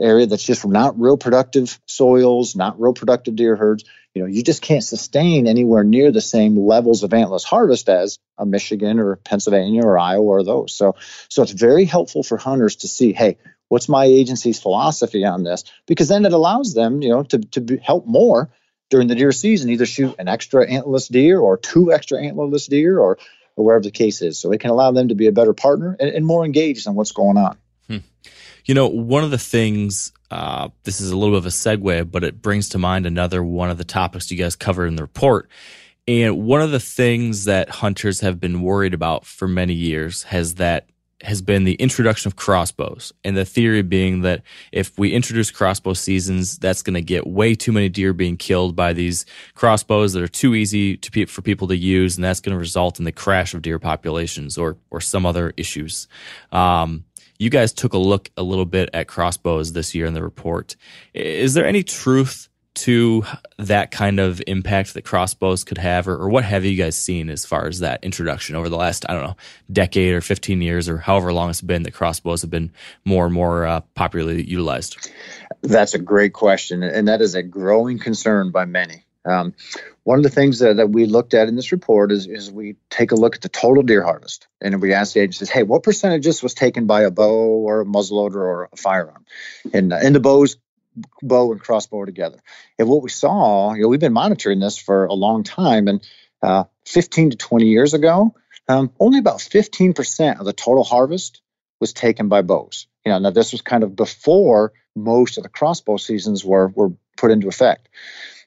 [0.00, 3.84] area that's just not real productive soils, not real productive deer herds,
[4.16, 8.18] you know, you just can't sustain anywhere near the same levels of antlerless harvest as
[8.38, 10.74] a Michigan or Pennsylvania or Iowa or those.
[10.74, 10.94] So,
[11.28, 13.36] so it's very helpful for hunters to see, hey,
[13.68, 15.64] what's my agency's philosophy on this?
[15.86, 18.48] Because then it allows them, you know, to to help more
[18.88, 22.98] during the deer season, either shoot an extra antlerless deer or two extra antlerless deer
[22.98, 23.18] or
[23.54, 24.38] or wherever the case is.
[24.38, 26.94] So it can allow them to be a better partner and, and more engaged on
[26.94, 27.58] what's going on.
[27.86, 27.98] Hmm.
[28.66, 32.10] You know, one of the things, uh, this is a little bit of a segue,
[32.10, 35.02] but it brings to mind another one of the topics you guys covered in the
[35.02, 35.48] report.
[36.08, 40.56] And one of the things that hunters have been worried about for many years has
[40.56, 40.88] that
[41.22, 43.12] has been the introduction of crossbows.
[43.24, 47.54] And the theory being that if we introduce crossbow seasons, that's going to get way
[47.54, 49.24] too many deer being killed by these
[49.54, 52.16] crossbows that are too easy to pe- for people to use.
[52.16, 55.54] And that's going to result in the crash of deer populations or, or some other
[55.56, 56.06] issues.
[56.52, 57.05] Um,
[57.38, 60.76] you guys took a look a little bit at crossbows this year in the report.
[61.14, 63.24] Is there any truth to
[63.58, 67.30] that kind of impact that crossbows could have, or, or, what have you guys seen
[67.30, 69.36] as far as that introduction over the last, I don't know,
[69.72, 72.70] decade or 15 years or however long it's been that crossbows have been
[73.06, 75.10] more and more uh, popularly utilized?
[75.62, 79.04] That's a great question, and that is a growing concern by many.
[79.24, 79.54] Um,
[80.06, 82.76] one of the things that, that we looked at in this report is, is we
[82.90, 85.82] take a look at the total deer harvest and we ask the agencies, hey, what
[85.82, 89.24] percentages was taken by a bow or a muzzleloader or a firearm?
[89.74, 90.58] And, uh, and the bows,
[91.22, 92.38] bow and crossbow together.
[92.78, 96.08] And what we saw, you know, we've been monitoring this for a long time, and
[96.40, 98.32] uh, 15 to 20 years ago,
[98.68, 101.42] um, only about 15% of the total harvest
[101.80, 102.86] was taken by bows.
[103.04, 106.92] You know, now this was kind of before most of the crossbow seasons were were
[107.16, 107.88] put into effect.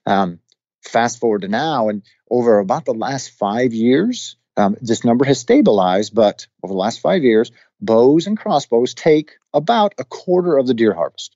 [0.05, 0.39] Um,
[0.81, 5.39] fast forward to now, and over about the last five years, um, this number has
[5.39, 6.13] stabilized.
[6.13, 10.73] But over the last five years, bows and crossbows take about a quarter of the
[10.73, 11.35] deer harvest.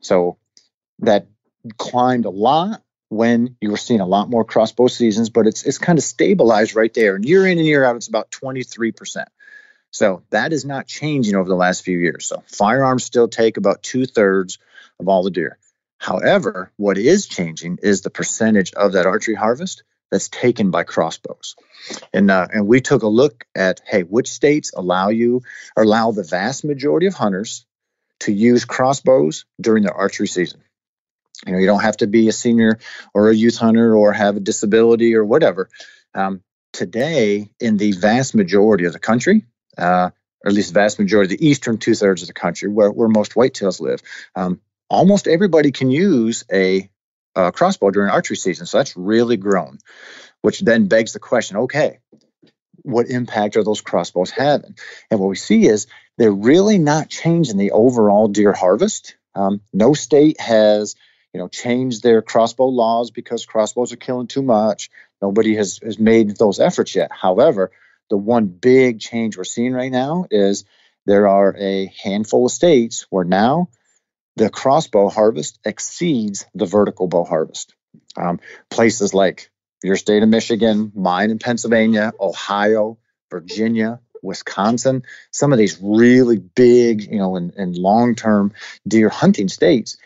[0.00, 0.38] So
[1.00, 1.26] that
[1.78, 5.78] climbed a lot when you were seeing a lot more crossbow seasons, but it's it's
[5.78, 7.16] kind of stabilized right there.
[7.16, 9.24] And year in and year out, it's about 23%.
[9.90, 12.26] So that is not changing over the last few years.
[12.26, 14.58] So firearms still take about two thirds
[14.98, 15.56] of all the deer.
[15.98, 21.56] However, what is changing is the percentage of that archery harvest that's taken by crossbows.
[22.12, 25.42] And uh, and we took a look at hey, which states allow you
[25.76, 27.66] or allow the vast majority of hunters
[28.20, 30.62] to use crossbows during their archery season.
[31.46, 32.78] You know, you don't have to be a senior
[33.12, 35.68] or a youth hunter or have a disability or whatever.
[36.14, 36.42] Um,
[36.72, 39.44] today, in the vast majority of the country,
[39.76, 40.10] uh,
[40.44, 42.90] or at least the vast majority of the eastern two thirds of the country, where,
[42.90, 44.00] where most whitetails live,
[44.36, 46.90] um, almost everybody can use a,
[47.34, 48.66] a crossbow during archery season.
[48.66, 49.78] So that's really grown,
[50.42, 51.98] which then begs the question okay,
[52.82, 54.76] what impact are those crossbows having?
[55.10, 55.86] And what we see is
[56.18, 59.16] they're really not changing the overall deer harvest.
[59.34, 60.94] Um, no state has,
[61.32, 64.90] you know, changed their crossbow laws because crossbows are killing too much.
[65.20, 67.10] Nobody has, has made those efforts yet.
[67.10, 67.72] However,
[68.10, 70.64] the one big change we're seeing right now is
[71.06, 73.68] there are a handful of states where now
[74.36, 77.74] the crossbow harvest exceeds the vertical bow harvest.
[78.16, 79.50] Um, places like
[79.82, 82.98] your state of Michigan, mine in Pennsylvania, Ohio,
[83.30, 88.52] Virginia, Wisconsin, some of these really big, you know, and, and long term
[88.86, 89.98] deer hunting states.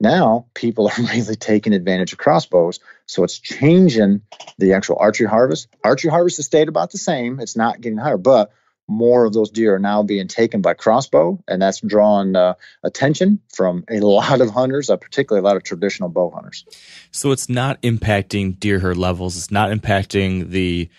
[0.00, 2.80] Now people are really taking advantage of crossbows.
[3.06, 4.22] So it's changing
[4.58, 5.68] the actual archery harvest.
[5.84, 7.40] Archery harvest has stayed about the same.
[7.40, 8.52] It's not getting higher, but
[8.90, 13.40] more of those deer are now being taken by crossbow, and that's drawing uh, attention
[13.54, 16.64] from a lot of hunters, uh, particularly a lot of traditional bow hunters.
[17.12, 19.36] So it's not impacting deer herd levels.
[19.36, 20.90] It's not impacting the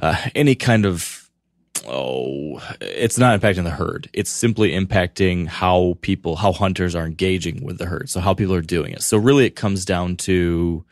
[0.00, 1.30] uh, any kind of
[1.86, 4.08] oh, it's not impacting the herd.
[4.12, 8.08] It's simply impacting how people, how hunters are engaging with the herd.
[8.10, 9.02] So how people are doing it.
[9.02, 10.84] So really, it comes down to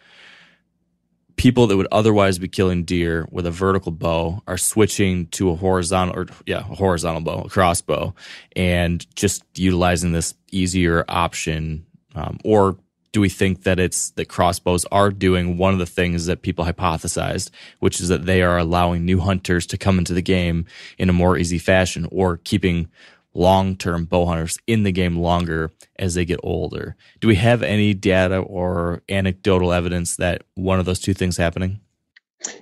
[1.37, 5.55] people that would otherwise be killing deer with a vertical bow are switching to a
[5.57, 8.14] horizontal or yeah, a horizontal bow, a crossbow,
[8.55, 11.87] and just utilizing this easier option.
[12.14, 12.78] Um, or
[13.12, 16.64] do we think that it's that crossbows are doing one of the things that people
[16.64, 20.66] hypothesized, which is that they are allowing new hunters to come into the game
[20.99, 22.89] in a more easy fashion, or keeping
[23.37, 26.97] long term bow hunters in the game longer as they get older.
[27.20, 31.80] Do we have any data or anecdotal evidence that one of those two things happening?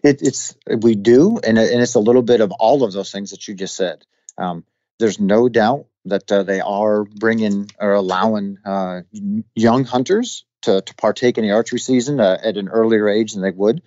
[0.03, 3.31] It, it's we do, and, and it's a little bit of all of those things
[3.31, 4.05] that you just said.
[4.39, 4.64] Um,
[4.99, 9.03] there's no doubt that uh, they are bringing or allowing uh,
[9.55, 13.43] young hunters to, to partake in the archery season uh, at an earlier age than
[13.43, 13.83] they would.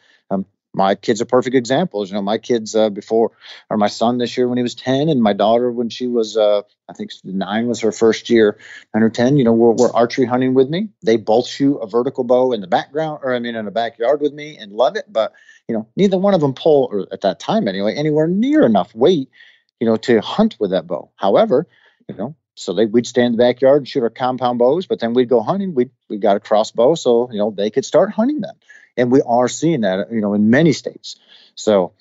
[0.77, 2.09] My kids are perfect examples.
[2.09, 3.31] You know, my kids uh, before,
[3.67, 6.37] or my son this year when he was 10, and my daughter when she was,
[6.37, 8.59] uh, I think nine was her first year,
[8.93, 10.89] nine or 10, you know, were, were archery hunting with me.
[11.01, 14.21] They both shoot a vertical bow in the background, or I mean, in the backyard
[14.21, 15.11] with me and love it.
[15.11, 15.33] But,
[15.67, 18.93] you know, neither one of them pull, or at that time anyway, anywhere near enough
[18.93, 19.31] weight,
[19.79, 21.09] you know, to hunt with that bow.
[21.15, 21.67] However,
[22.07, 24.99] you know, so they we'd stay in the backyard and shoot our compound bows, but
[24.99, 25.73] then we'd go hunting.
[25.73, 28.53] We we got a crossbow, so you know they could start hunting then
[28.97, 31.15] and we are seeing that you know in many states.
[31.55, 31.93] So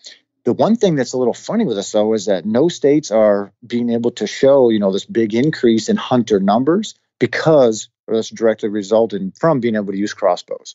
[0.45, 3.53] the one thing that's a little funny with us though is that no states are
[3.65, 8.69] being able to show you know this big increase in hunter numbers because that's directly
[8.69, 10.75] resulting from being able to use crossbows.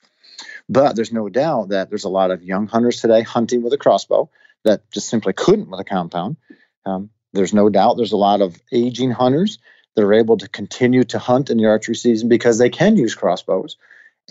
[0.67, 3.77] But there's no doubt that there's a lot of young hunters today hunting with a
[3.77, 4.29] crossbow
[4.63, 6.37] that just simply couldn't with a compound.
[6.85, 9.59] Um, there's no doubt there's a lot of aging hunters
[9.95, 13.15] that are able to continue to hunt in the archery season because they can use
[13.15, 13.77] crossbows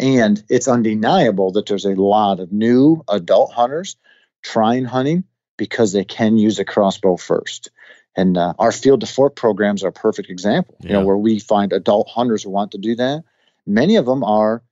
[0.00, 3.96] and it's undeniable that there's a lot of new adult hunters
[4.42, 5.24] trying hunting
[5.58, 7.70] because they can use a crossbow first.
[8.16, 10.86] And uh, our field to fork programs are a perfect example, yeah.
[10.86, 13.24] you know, where we find adult hunters who want to do that.
[13.66, 14.62] Many of them are,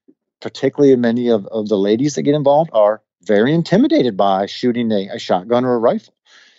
[0.41, 5.09] particularly many of, of the ladies that get involved, are very intimidated by shooting a,
[5.12, 6.14] a shotgun or a rifle,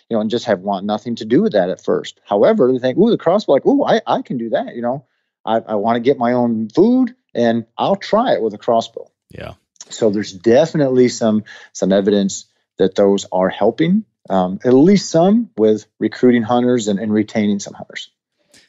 [0.08, 2.20] you know, and just have want nothing to do with that at first.
[2.24, 5.06] However, they think, ooh, the crossbow, like, ooh, I, I can do that, you know.
[5.44, 9.10] I, I want to get my own food and I'll try it with a crossbow.
[9.30, 9.54] Yeah.
[9.88, 12.46] So there's definitely some some evidence
[12.78, 17.74] that those are helping, um, at least some with recruiting hunters and, and retaining some
[17.74, 18.10] hunters.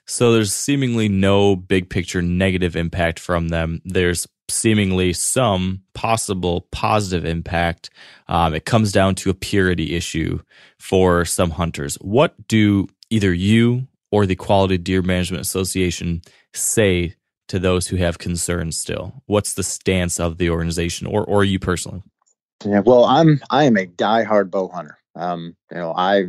[0.05, 3.82] So there's seemingly no big picture negative impact from them.
[3.86, 7.89] There's seemingly some possible positive impact.
[8.28, 10.39] Um, it comes down to a purity issue
[10.78, 11.95] for some hunters.
[12.01, 16.22] What do either you or the Quality Deer Management Association
[16.53, 17.16] say
[17.52, 19.22] to those who have concerns still?
[19.26, 22.02] What's the stance of the organization or, or you personally?
[22.66, 24.97] Yeah, well, I'm I am a diehard bow hunter.
[25.16, 26.28] Um, you know, I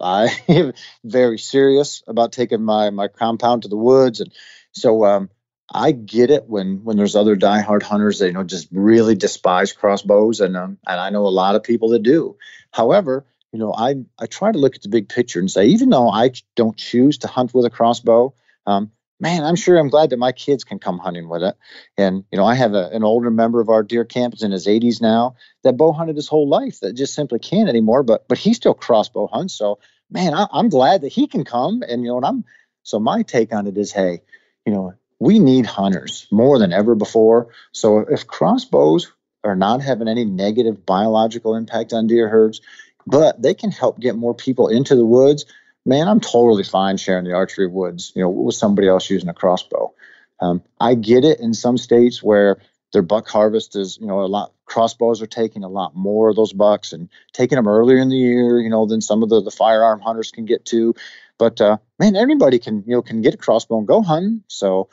[0.00, 0.72] I am
[1.04, 4.32] very serious about taking my my compound to the woods, and
[4.72, 5.30] so um,
[5.72, 9.72] I get it when when there's other diehard hunters that you know just really despise
[9.72, 12.36] crossbows, and um, and I know a lot of people that do.
[12.72, 15.90] However, you know, I I try to look at the big picture and say, even
[15.90, 18.34] though I don't choose to hunt with a crossbow,
[18.66, 18.90] um,
[19.20, 21.56] man, I'm sure I'm glad that my kids can come hunting with it.
[21.96, 24.52] And, you know, I have a, an older member of our deer camp is in
[24.52, 28.28] his 80s now that bow hunted his whole life that just simply can't anymore, but
[28.28, 29.54] but he still crossbow hunts.
[29.54, 29.78] So,
[30.10, 31.82] man, I, I'm glad that he can come.
[31.88, 32.44] And, you know, and I'm
[32.82, 34.20] so my take on it is, hey,
[34.64, 37.48] you know, we need hunters more than ever before.
[37.72, 39.10] So if crossbows
[39.44, 42.60] are not having any negative biological impact on deer herds,
[43.06, 45.46] but they can help get more people into the woods
[45.86, 49.34] man, I'm totally fine sharing the archery woods, you know, with somebody else using a
[49.34, 49.94] crossbow.
[50.40, 52.58] Um, I get it in some states where
[52.92, 56.36] their buck harvest is you know a lot crossbows are taking a lot more of
[56.36, 59.42] those bucks and taking them earlier in the year you know than some of the,
[59.42, 60.94] the firearm hunters can get to
[61.38, 64.88] but uh, man anybody can you know can get a crossbow and go hunting so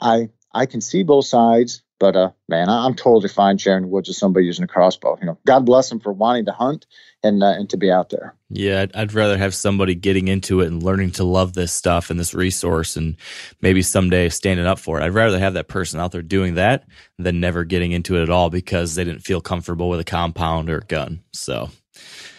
[0.00, 4.08] i i can see both sides but uh, man, I, am totally fine sharing woods
[4.08, 5.16] with somebody using a crossbow.
[5.20, 6.86] You know, God bless them for wanting to hunt
[7.22, 8.34] and uh, and to be out there.
[8.50, 12.10] Yeah, I'd, I'd, rather have somebody getting into it and learning to love this stuff
[12.10, 13.16] and this resource, and
[13.62, 15.04] maybe someday standing up for it.
[15.04, 16.86] I'd rather have that person out there doing that
[17.18, 20.68] than never getting into it at all because they didn't feel comfortable with a compound
[20.68, 21.22] or a gun.
[21.32, 21.70] So.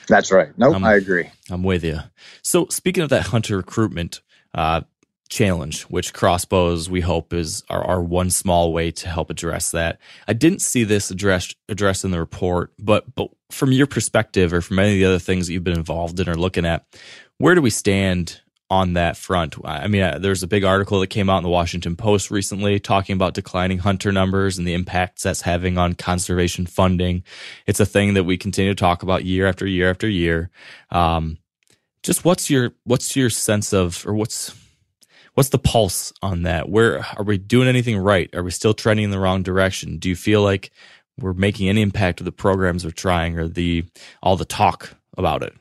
[0.07, 0.49] That's right.
[0.57, 1.30] Nope, I agree.
[1.49, 1.99] I'm with you.
[2.41, 4.22] So, speaking of that hunter recruitment,
[4.53, 4.82] uh,
[5.28, 9.99] challenge, which crossbows we hope is our, our one small way to help address that.
[10.28, 14.61] I didn't see this addressed addressed in the report, but but from your perspective or
[14.61, 16.86] from any of the other things that you've been involved in or looking at,
[17.38, 19.55] where do we stand on that front?
[19.63, 22.80] I mean, uh, there's a big article that came out in the Washington Post recently
[22.80, 27.23] talking about declining hunter numbers and the impacts that's having on conservation funding.
[27.65, 30.49] It's a thing that we continue to talk about year after year after year.
[30.91, 31.38] Um,
[32.03, 34.53] just what's your what's your sense of or what's
[35.38, 36.67] what's the pulse on that?
[36.67, 38.27] Where are we doing anything right?
[38.33, 39.99] Are we still trending in the wrong direction?
[39.99, 40.71] Do you feel like
[41.19, 43.85] we're making any impact with the programs we're trying or the
[44.23, 45.53] all the talk about it?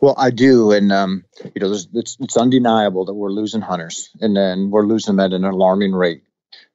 [0.00, 4.34] Well, I do, and um, you know, it's, it's undeniable that we're losing hunters, and
[4.34, 6.22] then we're losing them at an alarming rate.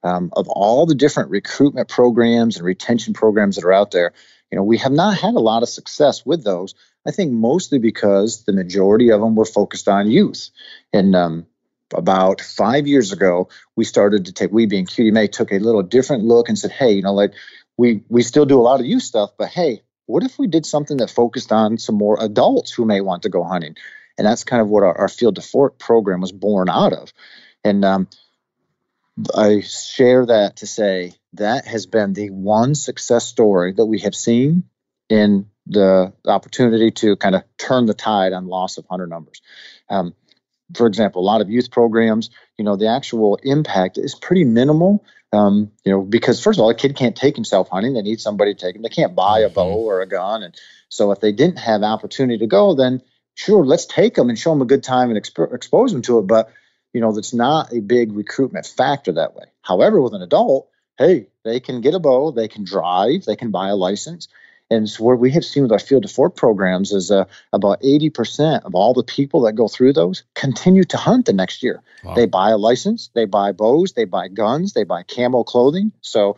[0.03, 4.13] Um, of all the different recruitment programs and retention programs that are out there,
[4.51, 6.75] you know, we have not had a lot of success with those.
[7.07, 10.51] I think mostly because the majority of them were focused on youth,
[10.93, 11.47] and um,
[11.93, 16.23] about five years ago, we started to take, we being QDMA, took a little different
[16.23, 17.33] look and said, hey, you know, like
[17.77, 20.65] we, we still do a lot of youth stuff, but hey, what if we did
[20.65, 23.75] something that focused on some more adults who may want to go hunting?
[24.17, 27.11] And that's kind of what our, our Field to Fork program was born out of.
[27.63, 28.07] And um,
[29.35, 34.15] I share that to say that has been the one success story that we have
[34.15, 34.63] seen
[35.09, 39.41] in the opportunity to kind of turn the tide on loss of hunter numbers.
[39.89, 40.13] Um,
[40.73, 45.03] for example, a lot of youth programs, you know, the actual impact is pretty minimal.
[45.33, 48.21] Um, you know, because first of all, a kid can't take himself hunting; they need
[48.21, 48.81] somebody to take him.
[48.81, 49.87] They can't buy a bow mm-hmm.
[49.87, 50.55] or a gun, and
[50.89, 53.01] so if they didn't have opportunity to go, then
[53.33, 56.19] sure, let's take them and show them a good time and exp- expose them to
[56.19, 56.27] it.
[56.27, 56.51] But
[56.93, 59.45] you know, that's not a big recruitment factor that way.
[59.61, 63.51] However, with an adult, hey, they can get a bow, they can drive, they can
[63.51, 64.29] buy a license,
[64.71, 67.81] and so what we have seen with our Field to Fork programs is uh, about
[67.81, 71.83] 80% of all the people that go through those continue to hunt the next year.
[72.03, 72.15] Wow.
[72.15, 75.91] They buy a license, they buy bows, they buy guns, they buy camo clothing.
[76.01, 76.37] So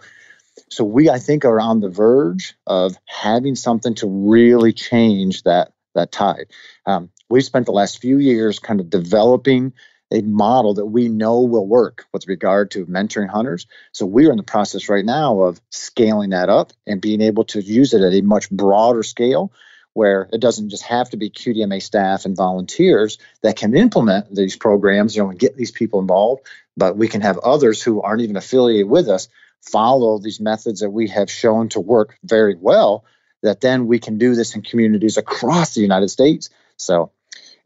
[0.70, 5.72] so we I think are on the verge of having something to really change that
[5.96, 6.48] that tide.
[6.86, 9.74] Um, we've spent the last few years kind of developing
[10.12, 13.68] a model that we know will work with regard to mentoring hunters.
[13.92, 17.62] So we're in the process right now of scaling that up and being able to
[17.62, 19.52] use it at a much broader scale
[19.94, 24.56] where it doesn't just have to be QDMA staff and volunteers that can implement these
[24.56, 26.44] programs, you know, and get these people involved,
[26.78, 29.28] but we can have others who aren't even affiliated with us
[29.62, 33.06] follow these methods that we have shown to work very well
[33.44, 36.50] that then we can do this in communities across the United States.
[36.78, 37.12] So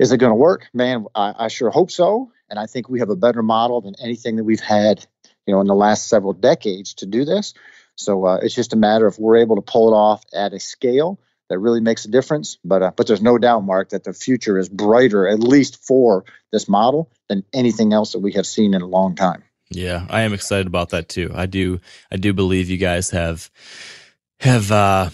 [0.02, 0.68] is it going to work?
[0.74, 2.32] Man, I, I sure hope so.
[2.49, 5.06] And I think we have a better model than anything that we've had,
[5.45, 7.54] you know, in the last several decades to do this.
[7.95, 10.60] So uh, it's just a matter of we're able to pull it off at a
[10.60, 12.58] scale that really makes a difference.
[12.66, 16.26] But uh, but there's no doubt, Mark, that the future is brighter, at least for
[16.52, 19.43] this model, than anything else that we have seen in a long time.
[19.70, 21.32] Yeah, I am excited about that too.
[21.34, 21.80] I do
[22.12, 23.52] I do believe you guys have
[24.39, 25.10] have uh,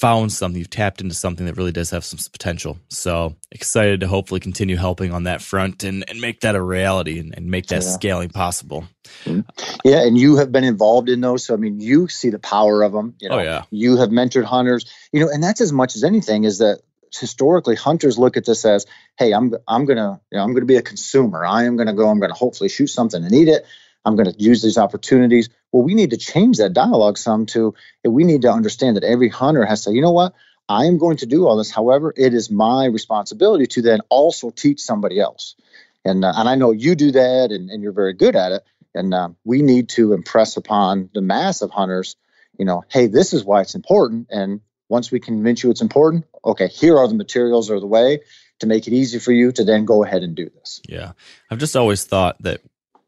[0.00, 2.78] found something, you've tapped into something that really does have some potential.
[2.88, 7.18] So excited to hopefully continue helping on that front and, and make that a reality
[7.18, 7.88] and, and make that yeah.
[7.88, 8.84] scaling possible.
[9.24, 9.40] Mm-hmm.
[9.84, 11.44] Yeah, and you have been involved in those.
[11.44, 13.14] So I mean, you see the power of them.
[13.20, 13.64] You know, oh yeah.
[13.70, 14.90] You have mentored hunters.
[15.12, 16.80] You know, and that's as much as anything is that
[17.12, 18.86] historically hunters look at this as,
[19.18, 21.44] hey, I'm I'm gonna you know I'm gonna be a consumer.
[21.44, 22.08] I am gonna go.
[22.08, 23.66] I'm gonna hopefully shoot something and eat it.
[24.04, 25.48] I'm going to use these opportunities.
[25.72, 27.74] Well, we need to change that dialogue some to
[28.04, 30.34] we need to understand that every hunter has to, you know what?
[30.68, 31.70] I am going to do all this.
[31.70, 35.56] However, it is my responsibility to then also teach somebody else.
[36.04, 38.62] And, uh, and I know you do that and, and you're very good at it.
[38.94, 42.16] And uh, we need to impress upon the mass of hunters,
[42.58, 44.28] you know, hey, this is why it's important.
[44.30, 48.20] And once we convince you it's important, okay, here are the materials or the way
[48.60, 50.80] to make it easy for you to then go ahead and do this.
[50.88, 51.12] Yeah.
[51.50, 52.60] I've just always thought that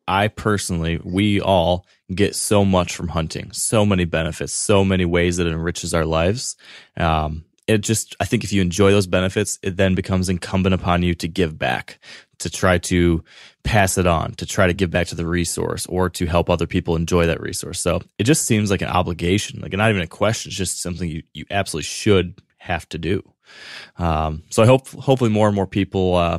[0.07, 5.37] I personally, we all get so much from hunting, so many benefits, so many ways
[5.37, 6.57] that it enriches our lives.
[6.97, 11.03] Um, it just i think if you enjoy those benefits it then becomes incumbent upon
[11.03, 11.99] you to give back
[12.39, 13.23] to try to
[13.63, 16.67] pass it on to try to give back to the resource or to help other
[16.67, 20.07] people enjoy that resource so it just seems like an obligation like not even a
[20.07, 23.23] question it's just something you, you absolutely should have to do
[23.99, 26.39] um, so i hope hopefully more and more people uh,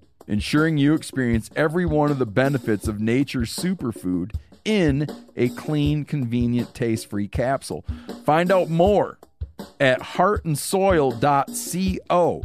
[0.27, 6.73] ensuring you experience every one of the benefits of nature's superfood in a clean, convenient,
[6.73, 7.83] taste free capsule.
[8.25, 9.19] Find out more
[9.79, 12.43] at heartandsoil.co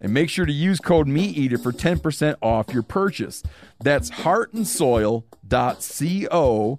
[0.00, 3.42] and make sure to use code MeatEater for 10% off your purchase.
[3.80, 6.78] That's heartandsoil.co.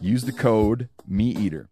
[0.00, 1.66] Use the code MeatEater.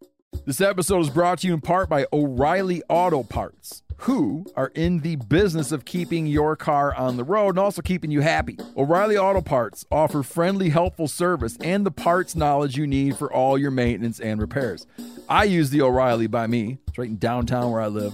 [0.45, 4.99] This episode is brought to you in part by O'Reilly Auto Parts who are in
[4.99, 8.59] the business of keeping your car on the road and also keeping you happy.
[8.77, 13.57] O'Reilly Auto Parts offer friendly, helpful service and the parts knowledge you need for all
[13.57, 14.89] your maintenance and repairs.
[15.29, 16.79] I use the O'Reilly by me.
[16.89, 18.13] It's right in downtown where I live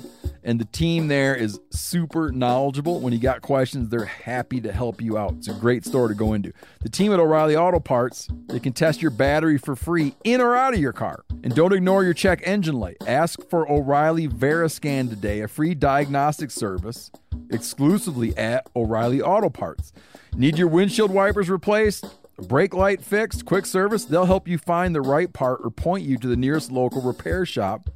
[0.49, 3.01] and the team there is super knowledgeable.
[3.01, 5.35] When you got questions, they're happy to help you out.
[5.35, 6.55] It's a great store to go into.
[6.81, 10.57] The team at O'Reilly Auto Parts, they can test your battery for free in or
[10.57, 11.23] out of your car.
[11.45, 12.97] And don't ignore your check engine light.
[13.07, 17.11] Ask for O'Reilly Veriscan today, a free diagnostic service
[17.51, 19.93] exclusively at O'Reilly Auto Parts.
[20.35, 22.07] Need your windshield wipers replaced?
[22.47, 26.17] brake light fixed, quick service, they'll help you find the right part or point you
[26.17, 27.91] to the nearest local repair shop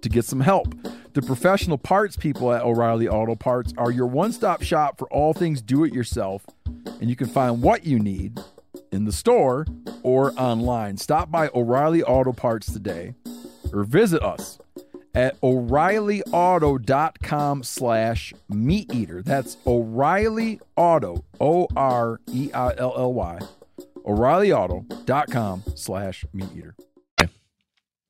[0.00, 0.74] to get some help.
[1.18, 5.34] The professional parts people at O'Reilly Auto Parts are your one stop shop for all
[5.34, 6.46] things do it yourself,
[7.00, 8.38] and you can find what you need
[8.92, 9.66] in the store
[10.04, 10.96] or online.
[10.96, 13.14] Stop by O'Reilly Auto Parts today
[13.72, 14.60] or visit us
[15.12, 23.38] at o'reillyauto.com slash meat eater that's o'reilly auto o-r-e-i-l-l-y
[24.06, 26.76] o'reillyauto.com slash meat eater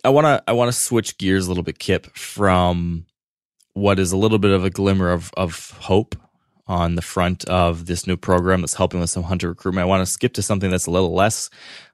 [0.05, 3.07] I want to I want to switch gears a little bit, Kip, from
[3.74, 6.14] what is a little bit of a glimmer of of hope
[6.68, 9.82] on the front of this new program that's helping with some hunter recruitment.
[9.82, 11.49] I want to skip to something that's a little less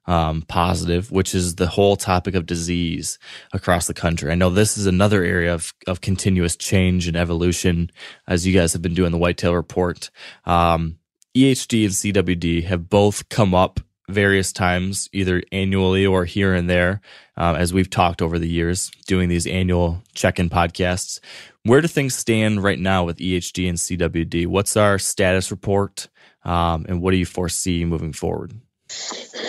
[0.07, 3.19] um, positive, which is the whole topic of disease
[3.53, 4.33] across the country.
[4.33, 7.91] I know this is another area of, of continuous change and evolution,
[8.27, 10.11] as you guys have been doing the Whitetail Report.
[10.45, 10.99] Um,
[11.37, 17.01] EHD and CWD have both come up various times, either annually or here and there,
[17.37, 21.21] um, as we've talked over the years, doing these annual check in podcasts.
[21.63, 24.47] Where do things stand right now with EHD and CWD?
[24.47, 26.09] What's our status report,
[26.45, 28.53] um, and what do you foresee moving forward?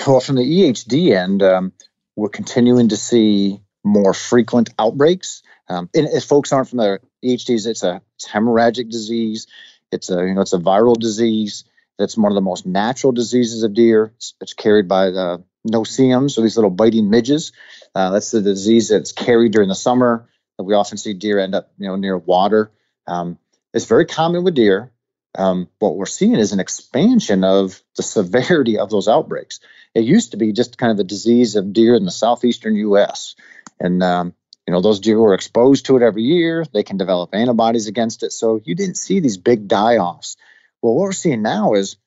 [0.07, 1.73] Well, from the EHD end, um,
[2.15, 5.43] we're continuing to see more frequent outbreaks.
[5.67, 9.47] Um, and if folks aren't familiar, EHDs, it's a it's hemorrhagic disease.
[9.91, 11.65] It's a you know it's a viral disease.
[11.97, 14.13] That's one of the most natural diseases of deer.
[14.15, 17.51] It's, it's carried by the no-see-ums, or these little biting midges.
[17.93, 20.29] Uh, that's the disease that's carried during the summer.
[20.57, 22.71] That we often see deer end up, you know, near water.
[23.07, 23.37] Um,
[23.73, 24.91] it's very common with deer.
[25.37, 29.59] Um, what we're seeing is an expansion of the severity of those outbreaks.
[29.93, 33.35] It used to be just kind of a disease of deer in the southeastern U.S.
[33.79, 34.33] And um,
[34.65, 36.65] you know those deer were exposed to it every year.
[36.73, 40.37] They can develop antibodies against it, so you didn't see these big die-offs.
[40.85, 41.97] Well, what we're seeing now is,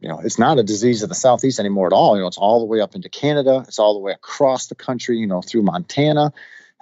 [0.00, 2.16] you know, it's not a disease of the southeast anymore at all.
[2.16, 3.64] You know, it's all the way up into Canada.
[3.68, 5.18] It's all the way across the country.
[5.18, 6.32] You know, through Montana.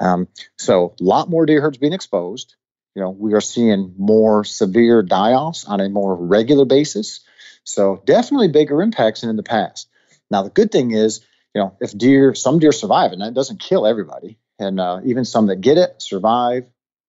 [0.01, 2.57] Um, so a lot more deer herds being exposed.
[2.95, 7.21] You know, we are seeing more severe die-offs on a more regular basis.
[7.65, 9.91] So definitely bigger impacts than in the past.
[10.31, 11.21] Now the good thing is,
[11.55, 15.27] you know, if deer, some deer survive, and that doesn't kill everybody, and uh, even
[15.27, 16.65] some that get it survive,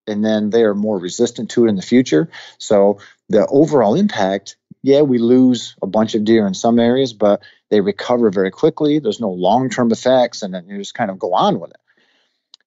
[0.06, 2.28] and then they are more resistant to it in the future.
[2.58, 2.98] So
[3.28, 7.80] the overall impact, yeah, we lose a bunch of deer in some areas, but they
[7.80, 8.98] recover very quickly.
[8.98, 11.80] There's no long-term effects, and then you just kind of go on with it.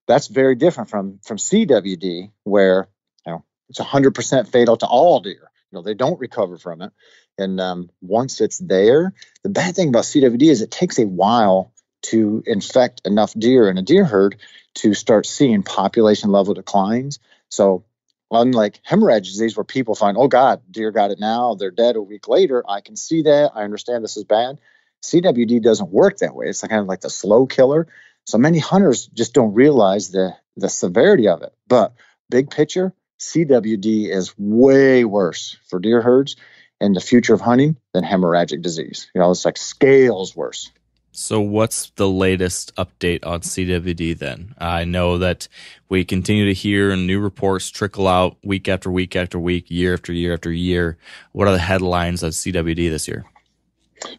[0.07, 2.89] That's very different from from CWD, where
[3.25, 5.49] you know it's 100% fatal to all deer.
[5.71, 6.91] You know they don't recover from it,
[7.37, 11.71] and um, once it's there, the bad thing about CWD is it takes a while
[12.03, 14.37] to infect enough deer in a deer herd
[14.73, 17.19] to start seeing population level declines.
[17.49, 17.83] So,
[18.31, 22.01] unlike hemorrhage disease, where people find, oh God, deer got it now, they're dead a
[22.01, 23.51] week later, I can see that.
[23.55, 24.59] I understand this is bad.
[25.03, 26.47] CWD doesn't work that way.
[26.47, 27.87] It's kind of like the slow killer.
[28.25, 31.53] So many hunters just don't realize the the severity of it.
[31.67, 31.93] But
[32.29, 36.35] big picture, CWD is way worse for deer herds
[36.79, 39.09] and the future of hunting than hemorrhagic disease.
[39.13, 40.71] You know, it's like scales worse.
[41.13, 44.55] So, what's the latest update on CWD then?
[44.57, 45.49] I know that
[45.89, 50.13] we continue to hear new reports trickle out week after week after week, year after
[50.13, 50.97] year after year.
[51.33, 53.25] What are the headlines of CWD this year?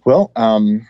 [0.05, 0.87] Well, um,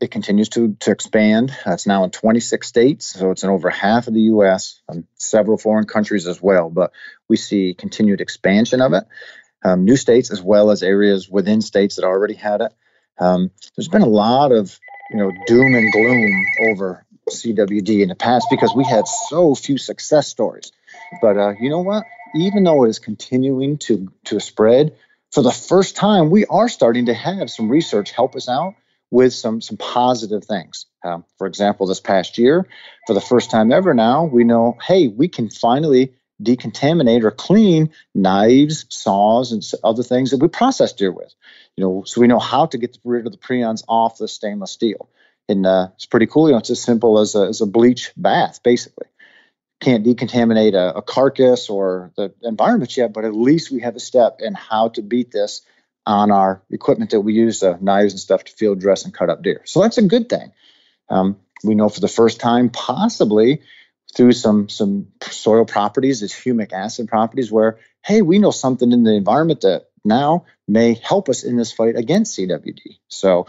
[0.00, 1.52] it continues to, to expand.
[1.66, 5.58] It's now in 26 states, so it's in over half of the U.S., and several
[5.58, 6.70] foreign countries as well.
[6.70, 6.92] But
[7.28, 9.04] we see continued expansion of it.
[9.64, 12.72] Um, new states as well as areas within states that already had it.
[13.18, 14.78] Um, there's been a lot of
[15.10, 19.78] you know doom and gloom over CWD in the past because we had so few
[19.78, 20.72] success stories.
[21.20, 22.04] But uh, you know what?
[22.34, 24.96] Even though it is continuing to to spread,
[25.32, 28.74] for the first time, we are starting to have some research help us out
[29.10, 30.86] with some some positive things.
[31.04, 32.66] Um, for example, this past year,
[33.06, 37.90] for the first time ever now, we know, hey, we can finally decontaminate or clean
[38.14, 41.32] knives, saws, and other things that we process deer with.
[41.76, 44.72] You know, so we know how to get rid of the prions off the stainless
[44.72, 45.08] steel.
[45.48, 46.48] And uh, it's pretty cool.
[46.48, 49.06] You know, it's as simple as a, as a bleach bath, basically.
[49.80, 54.00] Can't decontaminate a, a carcass or the environment yet, but at least we have a
[54.00, 55.62] step in how to beat this
[56.06, 59.28] on our equipment that we use, uh, knives and stuff to field dress and cut
[59.28, 59.60] up deer.
[59.64, 60.52] So that's a good thing.
[61.08, 63.62] Um, we know for the first time, possibly
[64.16, 69.04] through some some soil properties, it's humic acid properties, where hey, we know something in
[69.04, 72.98] the environment that now may help us in this fight against CWD.
[73.08, 73.46] So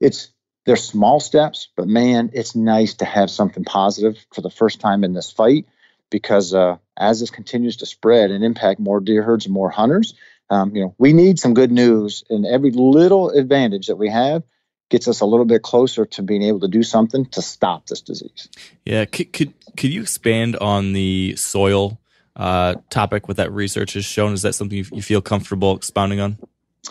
[0.00, 0.28] it's
[0.66, 5.04] they're small steps, but man, it's nice to have something positive for the first time
[5.04, 5.66] in this fight
[6.10, 10.14] because uh, as this continues to spread and impact more deer herds and more hunters,
[10.50, 14.42] um, you know, we need some good news, and every little advantage that we have
[14.90, 18.02] gets us a little bit closer to being able to do something to stop this
[18.02, 18.48] disease.
[18.84, 21.98] Yeah, could could, could you expand on the soil
[22.36, 23.28] uh, topic?
[23.28, 26.38] What that research has shown is that something you, you feel comfortable expounding on?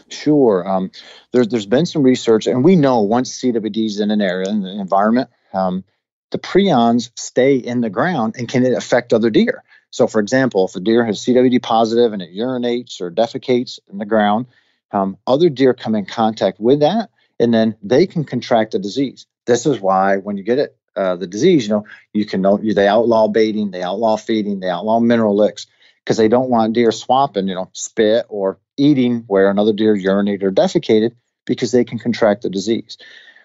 [0.07, 0.67] Sure.
[0.67, 0.91] Um,
[1.31, 4.61] there's there's been some research, and we know once CWD is in an area in
[4.61, 5.83] the environment, um,
[6.31, 9.63] the prions stay in the ground and can it affect other deer.
[9.91, 13.97] So, for example, if a deer has CWD positive and it urinates or defecates in
[13.97, 14.45] the ground,
[14.91, 17.09] um, other deer come in contact with that,
[17.39, 19.25] and then they can contract the disease.
[19.45, 22.57] This is why when you get it, uh, the disease, you know, you can know
[22.57, 25.67] they outlaw baiting, they outlaw feeding, they outlaw mineral licks
[26.03, 30.43] because they don't want deer swapping, you know, spit or eating where another deer urinated
[30.43, 31.11] or defecated
[31.45, 32.97] because they can contract the disease.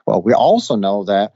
[0.07, 1.35] Well, we also know that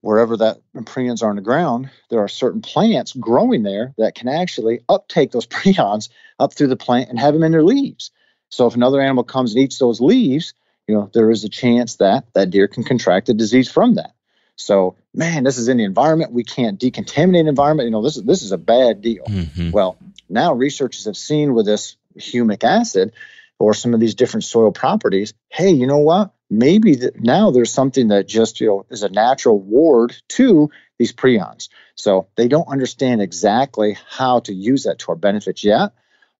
[0.00, 4.28] wherever that prions are on the ground, there are certain plants growing there that can
[4.28, 6.08] actually uptake those prions
[6.38, 8.10] up through the plant and have them in their leaves.
[8.50, 10.54] So if another animal comes and eats those leaves,
[10.86, 14.12] you know, there is a chance that that deer can contract a disease from that.
[14.56, 16.32] So, man, this is in the environment.
[16.32, 17.86] We can't decontaminate the environment.
[17.86, 19.24] You know, this is this is a bad deal.
[19.24, 19.70] Mm-hmm.
[19.70, 19.96] Well,
[20.28, 23.12] now researchers have seen with this humic acid
[23.58, 26.32] or some of these different soil properties, hey, you know what?
[26.52, 31.12] maybe that now there's something that just you know is a natural ward to these
[31.12, 31.68] prions.
[31.94, 35.92] So they don't understand exactly how to use that to our benefits yet,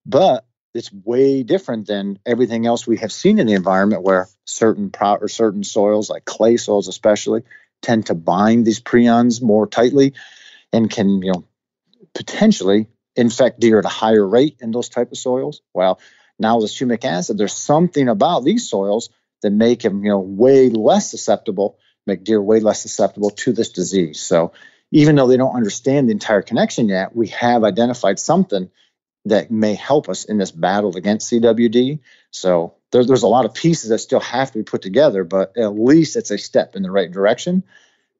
[0.05, 4.89] but it's way different than everything else we have seen in the environment where certain
[4.89, 7.43] pro- or certain soils like clay soils especially
[7.81, 10.13] tend to bind these prions more tightly
[10.71, 11.45] and can you know
[12.13, 15.99] potentially infect deer at a higher rate in those type of soils well
[16.39, 19.09] now with humic acid there's something about these soils
[19.43, 23.69] that make them you know, way less susceptible, make deer way less susceptible to this
[23.69, 24.19] disease.
[24.19, 24.53] So
[24.91, 28.71] even though they don't understand the entire connection yet, we have identified something
[29.25, 31.99] that may help us in this battle against CWD.
[32.31, 35.57] So there, there's a lot of pieces that still have to be put together, but
[35.57, 37.63] at least it's a step in the right direction.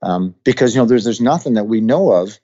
[0.01, 2.38] Um, because you know there's there's nothing that we know of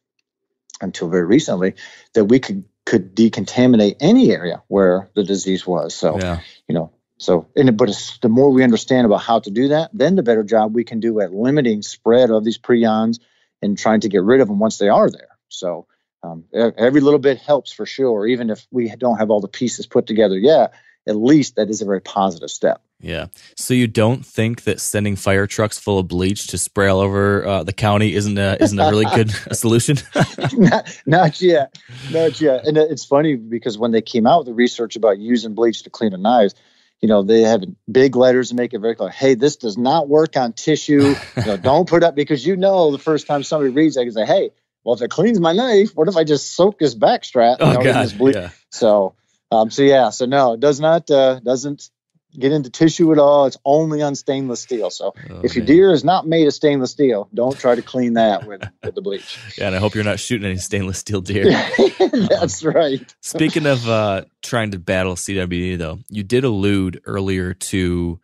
[0.82, 1.76] until very recently
[2.14, 5.94] that we could could decontaminate any area where the disease was.
[5.94, 6.40] So yeah.
[6.70, 7.90] you know so, and but
[8.22, 11.02] the more we understand about how to do that, then the better job we can
[11.02, 13.20] do at limiting spread of these prions
[13.62, 15.38] and trying to get rid of them once they are there.
[15.50, 15.86] So,
[16.24, 18.28] um, every little bit helps for sure.
[18.28, 20.74] Even if we don't have all the pieces put together yet,
[21.08, 22.82] at least that is a very positive step.
[23.02, 23.28] Yeah.
[23.56, 27.48] So you don't think that sending fire trucks full of bleach to spray all over
[27.48, 29.98] uh, the county isn't a, isn't a really good solution?
[30.54, 31.78] not, not yet.
[32.12, 32.68] Not yet.
[32.68, 35.90] And it's funny because when they came out with the research about using bleach to
[35.90, 36.56] clean the knives,
[37.00, 39.10] you know, they have big letters to make it very clear.
[39.10, 41.16] Hey, this does not work on tissue.
[41.38, 44.12] you know, don't put up because you know the first time somebody reads that, you
[44.12, 44.52] say, hey,
[44.90, 47.58] well, if it cleans my knife, what if I just soak this backstrap?
[47.60, 48.50] Oh, know, God, yeah.
[48.72, 49.14] So,
[49.52, 51.92] um, so yeah, so no, it does not, uh, doesn't
[52.36, 53.46] get into tissue at all.
[53.46, 54.90] It's only on stainless steel.
[54.90, 58.14] So oh, if your deer is not made of stainless steel, don't try to clean
[58.14, 59.38] that with, with the bleach.
[59.60, 61.46] Yeah, and I hope you're not shooting any stainless steel deer.
[62.00, 63.16] That's um, right.
[63.22, 68.20] speaking of uh, trying to battle CWD, though, you did allude earlier to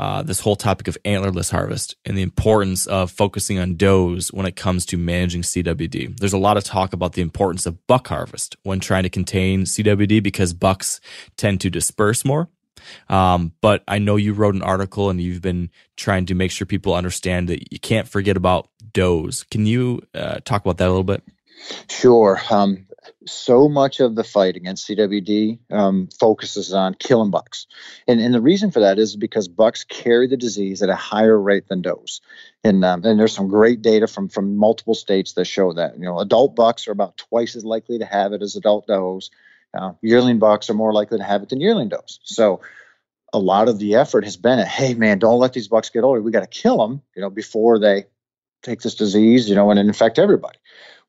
[0.00, 4.46] uh, this whole topic of antlerless harvest and the importance of focusing on does when
[4.46, 6.18] it comes to managing CWD.
[6.18, 9.64] There's a lot of talk about the importance of buck harvest when trying to contain
[9.64, 11.00] CWD because bucks
[11.36, 12.48] tend to disperse more
[13.08, 16.66] um, but I know you wrote an article and you've been trying to make sure
[16.66, 19.44] people understand that you can't forget about does.
[19.44, 21.22] Can you uh, talk about that a little bit?
[21.88, 22.40] Sure.
[22.50, 22.86] Um,
[23.26, 27.66] so much of the fight against CWD um, focuses on killing bucks.
[28.06, 31.38] And, and the reason for that is because bucks carry the disease at a higher
[31.40, 32.20] rate than does.
[32.62, 35.98] And, um, and there's some great data from, from multiple states that show that.
[35.98, 39.30] You know, adult bucks are about twice as likely to have it as adult does.
[39.72, 42.20] Uh, yearling bucks are more likely to have it than yearling does.
[42.24, 42.60] So
[43.32, 46.02] a lot of the effort has been at, hey man, don't let these bucks get
[46.02, 46.20] older.
[46.20, 48.06] We got to kill them, you know, before they
[48.62, 50.58] take this disease, you know, and infect everybody.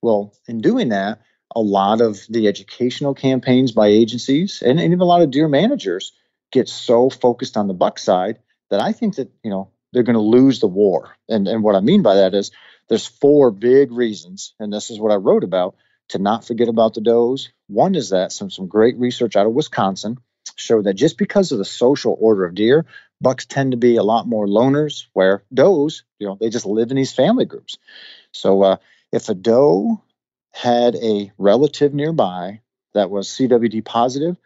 [0.01, 1.21] Well, in doing that,
[1.55, 5.47] a lot of the educational campaigns by agencies and, and even a lot of deer
[5.47, 6.13] managers
[6.51, 8.39] get so focused on the buck side
[8.69, 11.15] that I think that, you know, they're going to lose the war.
[11.27, 12.51] And and what I mean by that is
[12.87, 15.75] there's four big reasons, and this is what I wrote about
[16.09, 17.49] to not forget about the does.
[17.67, 20.17] One is that some some great research out of Wisconsin
[20.55, 22.85] showed that just because of the social order of deer,
[23.19, 26.91] bucks tend to be a lot more loners, where does, you know, they just live
[26.91, 27.77] in these family groups.
[28.33, 28.75] So uh,
[29.11, 30.01] if a doe
[30.51, 32.61] had a relative nearby
[32.93, 34.37] that was CWD positive,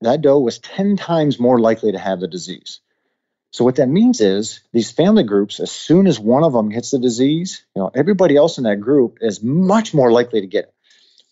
[0.00, 2.80] that doe was 10 times more likely to have the disease.
[3.50, 6.90] So what that means is these family groups, as soon as one of them gets
[6.90, 10.64] the disease, you know, everybody else in that group is much more likely to get
[10.64, 10.74] it.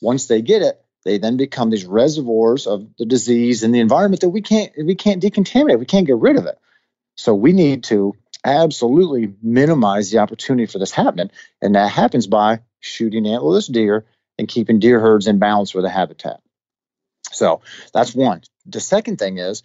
[0.00, 4.22] Once they get it, they then become these reservoirs of the disease in the environment
[4.22, 5.78] that we can't we can't decontaminate.
[5.78, 6.58] We can't get rid of it.
[7.14, 11.30] So we need to absolutely minimize the opportunity for this happening,
[11.62, 14.06] and that happens by shooting antlerless deer
[14.38, 16.40] and keeping deer herds in balance with the habitat.
[17.32, 17.62] So
[17.92, 18.42] that's one.
[18.66, 19.62] The second thing is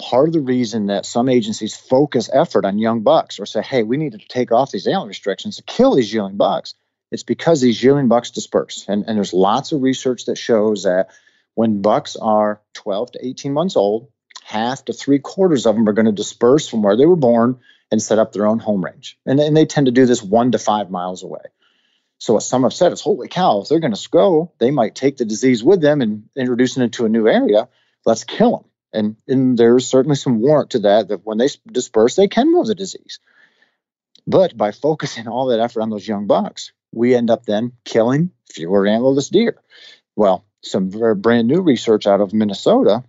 [0.00, 3.82] part of the reason that some agencies focus effort on young bucks or say, hey,
[3.82, 6.74] we need to take off these antler restrictions to kill these young bucks
[7.10, 8.84] it's because these yearling bucks disperse.
[8.88, 11.08] And, and there's lots of research that shows that
[11.54, 14.08] when bucks are 12 to 18 months old,
[14.44, 17.58] half to three quarters of them are going to disperse from where they were born
[17.90, 19.18] and set up their own home range.
[19.26, 21.42] And, and they tend to do this one to five miles away.
[22.20, 24.94] So what some have said is, holy cow, if they're going to go, they might
[24.94, 27.68] take the disease with them and introduce it into a new area.
[28.04, 28.64] Let's kill them.
[28.92, 32.66] And, and there's certainly some warrant to that, that when they disperse, they can move
[32.66, 33.20] the disease.
[34.26, 38.32] But by focusing all that effort on those young bucks, we end up then killing
[38.52, 39.58] fewer antlerless deer.
[40.14, 43.02] Well, some brand new research out of Minnesota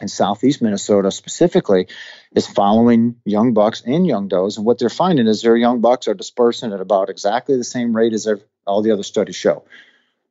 [0.00, 1.88] and southeast Minnesota specifically
[2.34, 4.56] is following young bucks and young does.
[4.56, 7.94] And what they're finding is their young bucks are dispersing at about exactly the same
[7.94, 8.28] rate as
[8.66, 9.64] all the other studies show.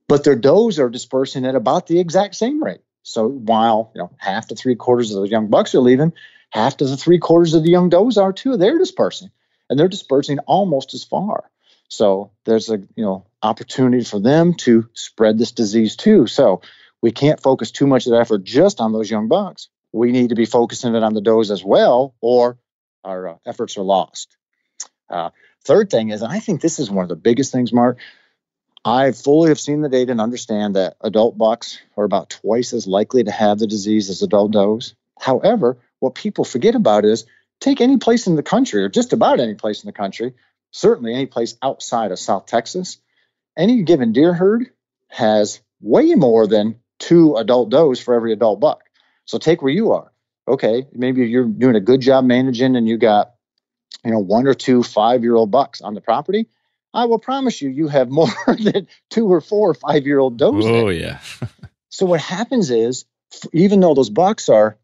[0.07, 2.82] But their does are dispersing at about the exact same rate.
[3.03, 6.13] So while you know half to three quarters of the young bucks are leaving,
[6.49, 8.57] half to the three quarters of the young does are too.
[8.57, 9.32] They're dispersing,
[9.70, 11.49] and they're dispersing almost as far.
[11.89, 16.28] So there's a you know opportunity for them to spread this disease too.
[16.28, 16.61] So
[17.02, 19.70] we can't focus too much of the effort just on those young bucks.
[19.91, 22.58] We need to be focusing it on the does as well, or
[23.04, 24.36] our uh, efforts are lost.
[25.10, 25.32] Uh,
[25.64, 28.00] third thing is, and I think this is one of the biggest things, Mark.
[28.86, 32.88] I fully have seen the data and understand that adult bucks are about twice as
[32.88, 34.95] likely to have the disease as adult does.
[35.20, 37.26] However, what people forget about is
[37.60, 40.34] take any place in the country, or just about any place in the country,
[40.72, 43.00] certainly any place outside of South Texas,
[43.58, 44.70] any given deer herd
[45.10, 48.84] has way more than two adult does for every adult buck.
[49.26, 50.12] So take where you are.
[50.47, 53.34] Okay, maybe you're doing a good job managing and you got,
[54.04, 56.47] you know, one or two five year old bucks on the property.
[56.93, 60.38] I will promise you, you have more than two or four or five year old
[60.38, 60.66] does.
[60.66, 61.20] Oh, yeah.
[61.89, 63.06] so what happens is,
[63.54, 64.78] even though those bucks are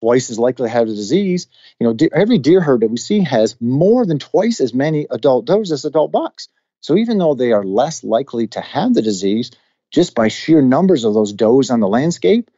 [0.00, 1.48] twice as likely to have the disease.
[1.78, 5.06] You know, de- every deer herd that we see has more than twice as many
[5.10, 6.48] adult does as adult bucks.
[6.80, 9.50] So even though they are less likely to have the disease,
[9.90, 12.50] just by sheer numbers of those does on the landscape,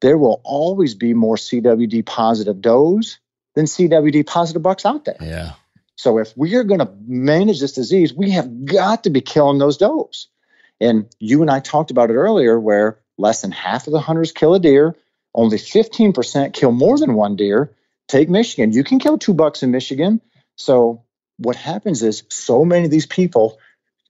[0.00, 3.18] there will always be more CWD positive does
[3.54, 5.18] than CWD positive bucks out there.
[5.20, 5.52] Yeah.
[5.96, 9.58] So if we are going to manage this disease, we have got to be killing
[9.58, 10.28] those does.
[10.80, 14.32] And you and I talked about it earlier, where less than half of the hunters
[14.32, 14.96] kill a deer
[15.34, 17.72] Only 15% kill more than one deer.
[18.08, 18.72] Take Michigan.
[18.72, 20.20] You can kill two bucks in Michigan.
[20.56, 21.04] So
[21.36, 23.58] what happens is so many of these people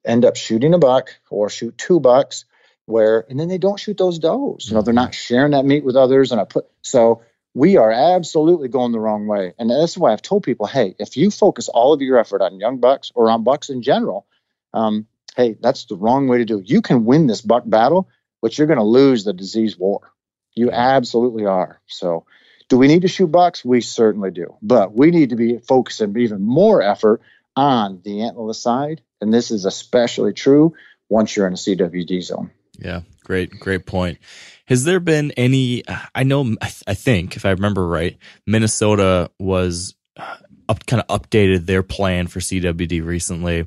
[0.05, 2.45] end up shooting a buck or shoot two bucks
[2.91, 4.69] where and then they don't shoot those does.
[4.69, 6.33] You know, they're not sharing that meat with others.
[6.33, 7.23] And I put so
[7.55, 9.55] we are absolutely going the wrong way.
[9.59, 12.61] And that's why I've told people, hey, if you focus all of your effort on
[12.61, 14.27] young bucks or on bucks in general,
[14.73, 16.71] um, hey, that's the wrong way to do it.
[16.71, 18.09] You can win this buck battle,
[18.41, 20.13] but you're going to lose the disease war.
[20.55, 21.81] You absolutely are.
[21.87, 22.27] So,
[22.69, 23.65] do we need to shoot bucks?
[23.65, 24.55] We certainly do.
[24.63, 27.21] But we need to be focusing even more effort
[27.57, 29.03] on the antlerless side.
[29.21, 30.75] And this is especially true
[31.09, 32.53] once you're in a CWD zone.
[32.81, 34.19] Yeah, great, great point.
[34.67, 35.83] Has there been any?
[36.15, 38.17] I know, I think, if I remember right,
[38.47, 40.37] Minnesota was uh,
[40.69, 43.67] up, kind of updated their plan for CWD recently.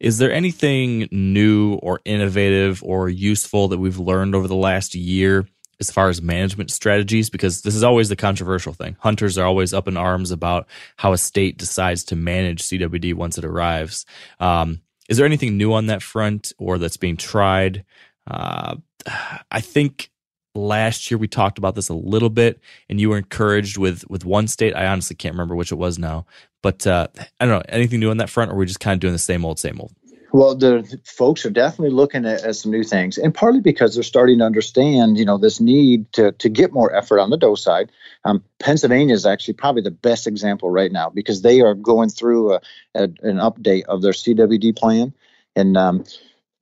[0.00, 5.46] Is there anything new or innovative or useful that we've learned over the last year
[5.80, 7.30] as far as management strategies?
[7.30, 8.96] Because this is always the controversial thing.
[9.00, 13.38] Hunters are always up in arms about how a state decides to manage CWD once
[13.38, 14.06] it arrives.
[14.40, 17.84] Um, is there anything new on that front or that's being tried?
[18.26, 18.76] Uh,
[19.50, 20.10] I think
[20.54, 24.24] last year we talked about this a little bit, and you were encouraged with with
[24.24, 24.74] one state.
[24.74, 26.26] I honestly can't remember which it was now,
[26.62, 27.08] but uh,
[27.40, 29.18] I don't know anything new on that front, or we're just kind of doing the
[29.18, 29.92] same old, same old.
[30.32, 34.02] Well, the folks are definitely looking at, at, some new things, and partly because they're
[34.02, 37.54] starting to understand, you know, this need to to get more effort on the doe
[37.54, 37.92] side.
[38.24, 42.54] Um, Pennsylvania is actually probably the best example right now because they are going through
[42.54, 42.60] a,
[42.96, 45.14] a, an update of their CWD plan,
[45.54, 46.04] and um,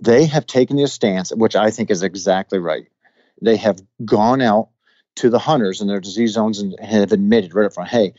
[0.03, 2.89] they have taken the stance, which I think is exactly right.
[3.41, 4.71] They have gone out
[5.17, 8.15] to the hunters in their disease zones and have admitted right up front, hey,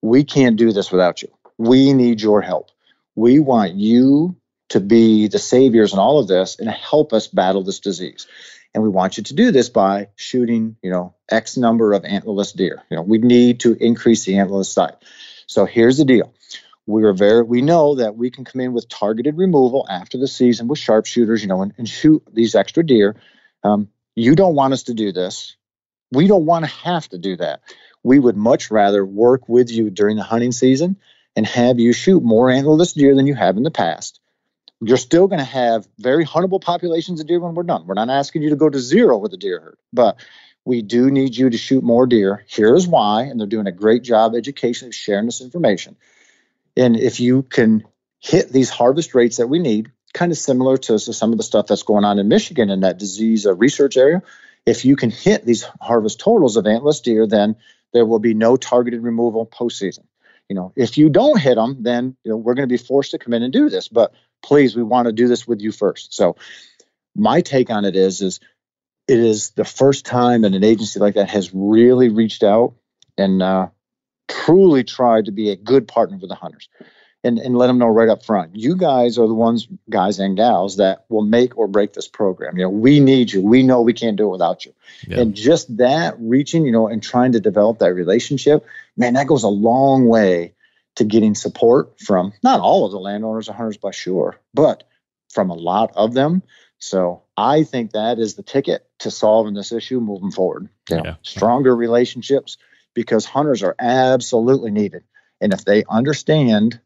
[0.00, 1.28] we can't do this without you.
[1.58, 2.70] We need your help.
[3.16, 4.36] We want you
[4.68, 8.26] to be the saviors in all of this and help us battle this disease.
[8.72, 12.54] And we want you to do this by shooting, you know, X number of antlerless
[12.54, 12.82] deer.
[12.90, 14.96] You know, we need to increase the antlerless side.
[15.46, 16.32] So here's the deal.
[16.86, 20.28] We are very we know that we can come in with targeted removal after the
[20.28, 23.16] season with sharpshooters, you know, and, and shoot these extra deer.
[23.62, 25.56] Um, you don't want us to do this.
[26.12, 27.62] We don't want to have to do that.
[28.02, 30.96] We would much rather work with you during the hunting season
[31.34, 34.20] and have you shoot more antlerless deer than you have in the past
[34.80, 37.86] you're still going to have very huntable populations of deer when we're done.
[37.86, 40.18] We're not asking you to go to zero with the deer herd, but
[40.64, 42.44] we do need you to shoot more deer.
[42.48, 45.96] Here's why, and they're doing a great job education of sharing this information.
[46.76, 47.84] And if you can
[48.20, 51.66] hit these harvest rates that we need, kind of similar to, some of the stuff
[51.66, 54.22] that's going on in Michigan in that disease uh, research area,
[54.66, 57.56] if you can hit these harvest totals of antlerless deer, then
[57.92, 60.04] there will be no targeted removal postseason.
[60.48, 63.12] You know, if you don't hit them, then you know we're going to be forced
[63.12, 63.88] to come in and do this.
[63.88, 64.12] But
[64.42, 66.14] please, we want to do this with you first.
[66.14, 66.36] So
[67.14, 68.40] my take on it is, is
[69.08, 72.74] it is the first time that an agency like that has really reached out
[73.16, 73.68] and uh,
[74.42, 76.68] truly tried to be a good partner with the hunters
[77.22, 78.54] and, and let them know right up front.
[78.54, 82.58] You guys are the ones, guys and gals, that will make or break this program.
[82.58, 83.40] You know, we need you.
[83.40, 84.74] We know we can't do it without you.
[85.06, 85.20] Yeah.
[85.20, 88.66] And just that reaching, you know, and trying to develop that relationship,
[88.96, 90.52] man, that goes a long way
[90.96, 94.84] to getting support from not all of the landowners and hunters by sure, but
[95.32, 96.42] from a lot of them.
[96.78, 100.68] So I think that is the ticket to solving this issue moving forward.
[100.90, 101.14] You know, yeah.
[101.22, 102.58] Stronger relationships
[102.94, 105.04] because hunters are absolutely needed.
[105.40, 106.80] And if they understand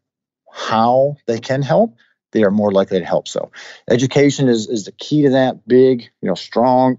[0.51, 1.95] how they can help,
[2.31, 3.27] they are more likely to help.
[3.27, 3.51] So
[3.89, 6.97] education is, is the key to that big, you know, strong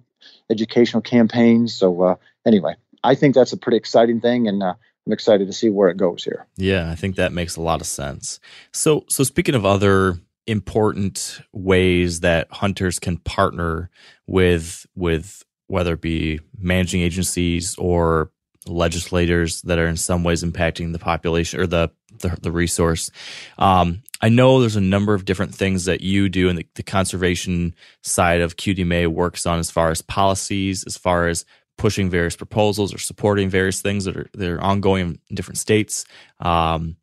[0.50, 1.68] educational campaign.
[1.68, 2.14] So uh,
[2.46, 4.48] anyway, I think that's a pretty exciting thing.
[4.48, 4.74] And uh,
[5.06, 6.46] I'm excited to see where it goes here.
[6.56, 8.40] Yeah, I think that makes a lot of sense.
[8.72, 13.90] So, so speaking of other important ways that hunters can partner
[14.26, 18.32] with with whether it be managing agencies or
[18.66, 23.10] legislators that are in some ways impacting the population or the the, the resource.
[23.58, 26.82] Um, I know there's a number of different things that you do and the, the
[26.82, 31.46] conservation side of QDMA works on as far as policies, as far as
[31.78, 36.04] pushing various proposals or supporting various things that are that are ongoing in different states.
[36.40, 36.96] Um,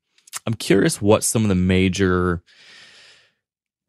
[0.46, 2.44] I'm curious what some of the major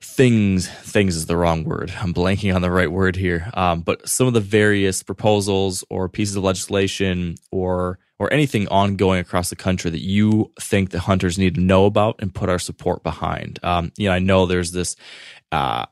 [0.00, 1.92] things things is the wrong word.
[2.00, 3.50] I'm blanking on the right word here.
[3.54, 9.20] Um, but some of the various proposals or pieces of legislation or or anything ongoing
[9.20, 12.58] across the country that you think the hunters need to know about and put our
[12.58, 13.60] support behind.
[13.62, 14.96] Um, you know, I know there's this
[15.52, 15.86] uh,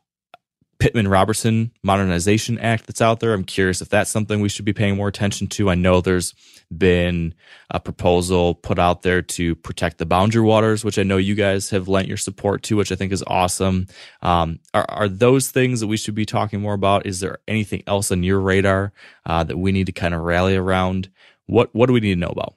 [0.79, 3.33] Pittman Robertson Modernization Act that's out there.
[3.33, 5.71] I'm curious if that's something we should be paying more attention to.
[5.71, 6.35] I know there's
[6.77, 7.35] been
[7.71, 11.71] a proposal put out there to protect the boundary waters, which I know you guys
[11.71, 13.87] have lent your support to, which I think is awesome.
[14.23, 17.07] Um, are, are those things that we should be talking more about?
[17.07, 18.93] Is there anything else on your radar
[19.25, 21.09] uh, that we need to kind of rally around?
[21.47, 22.55] What What do we need to know about?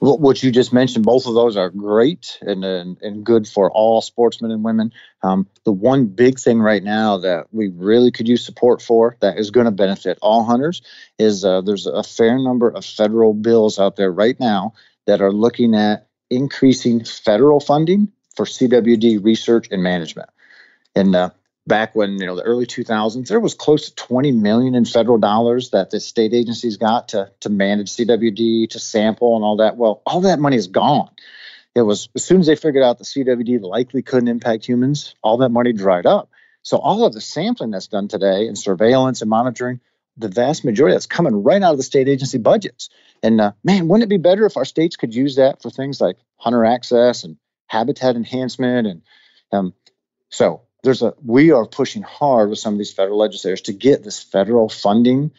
[0.00, 4.00] What you just mentioned, both of those are great and and, and good for all
[4.00, 4.92] sportsmen and women.
[5.22, 9.38] Um, the one big thing right now that we really could use support for that
[9.38, 10.82] is going to benefit all hunters
[11.18, 14.74] is uh, there's a fair number of federal bills out there right now
[15.06, 20.30] that are looking at increasing federal funding for CWD research and management.
[20.94, 21.30] And uh,
[21.66, 25.18] back when you know the early 2000s there was close to 20 million in federal
[25.18, 29.76] dollars that the state agencies got to to manage cwd to sample and all that.
[29.76, 31.10] Well all that money is gone.
[31.74, 35.38] It was as soon as they figured out the cwd likely couldn't impact humans all
[35.38, 36.30] that money dried up.
[36.62, 39.80] So all of the sampling that's done today and surveillance and monitoring
[40.16, 42.90] the vast majority that's coming right out of the state agency budgets.
[43.22, 46.00] And uh, man wouldn't it be better if our states could use that for things
[46.00, 47.36] like hunter access and
[47.68, 49.02] habitat enhancement and
[49.52, 49.74] um,
[50.28, 54.02] so there's a we are pushing hard with some of these federal legislators to get
[54.02, 55.30] this federal funding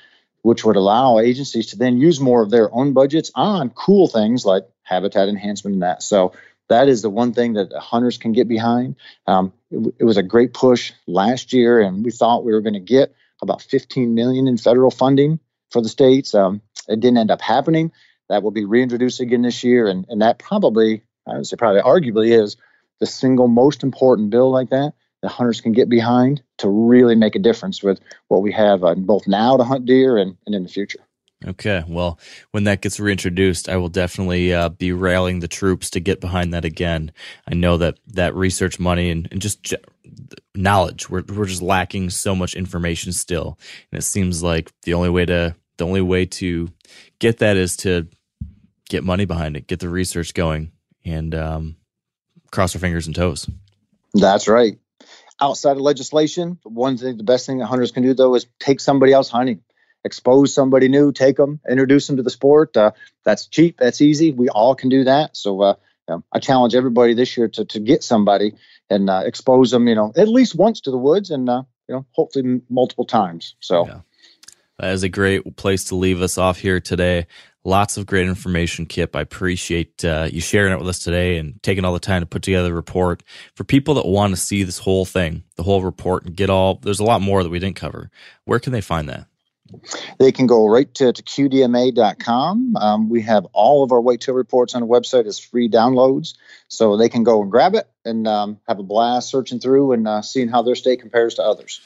[0.42, 4.46] which would allow agencies to then use more of their own budgets on cool things
[4.46, 6.04] like habitat enhancement and that.
[6.04, 6.34] So
[6.68, 8.98] that is the one thing that hunters can get behind.
[9.26, 12.74] Um, it, it was a great push last year and we thought we were going
[12.74, 15.40] to get about 15 million in federal funding
[15.72, 16.36] for the states.
[16.36, 17.94] Um, it didn't end up happening.
[18.28, 21.82] That will be reintroduced again this year and, and that probably i would say probably
[21.82, 22.58] arguably is
[23.00, 27.34] the single most important bill like that the hunters can get behind to really make
[27.36, 30.64] a difference with what we have uh, both now to hunt deer and, and in
[30.64, 31.00] the future.
[31.46, 31.84] Okay.
[31.88, 32.20] Well,
[32.52, 36.54] when that gets reintroduced, I will definitely uh, be rallying the troops to get behind
[36.54, 37.14] that again.
[37.48, 39.74] I know that that research money and, and just
[40.54, 43.58] knowledge, we're, we're just lacking so much information still.
[43.92, 46.70] And it seems like the only way to, the only way to
[47.20, 48.08] get that is to
[48.90, 50.74] get money behind it, get the research going
[51.06, 51.76] and, um,
[52.52, 53.50] cross our fingers and toes.
[54.14, 54.78] That's right
[55.40, 56.60] outside of legislation.
[56.64, 59.62] One thing, the best thing that hunters can do though is take somebody else hunting,
[60.04, 62.76] expose somebody new, take them, introduce them to the sport.
[62.76, 62.92] Uh,
[63.24, 64.32] that's cheap, that's easy.
[64.32, 65.36] We all can do that.
[65.36, 65.76] So uh,
[66.08, 68.54] you know, I challenge everybody this year to to get somebody
[68.90, 71.96] and uh, expose them, you know, at least once to the woods, and uh, you
[71.96, 73.56] know, hopefully multiple times.
[73.60, 73.88] So.
[73.88, 74.00] Yeah.
[74.80, 77.28] That is a great place to leave us off here today.
[77.66, 79.16] Lots of great information, Kip.
[79.16, 82.26] I appreciate uh, you sharing it with us today and taking all the time to
[82.26, 83.24] put together the report.
[83.56, 86.76] For people that want to see this whole thing, the whole report, and get all,
[86.82, 88.12] there's a lot more that we didn't cover.
[88.44, 89.28] Where can they find that?
[90.20, 92.76] They can go right to, to qdma.com.
[92.76, 96.36] Um, we have all of our whitetail reports on the website as free downloads,
[96.68, 100.08] so they can go and grab it and um, have a blast searching through and
[100.08, 101.80] uh, seeing how their state compares to others.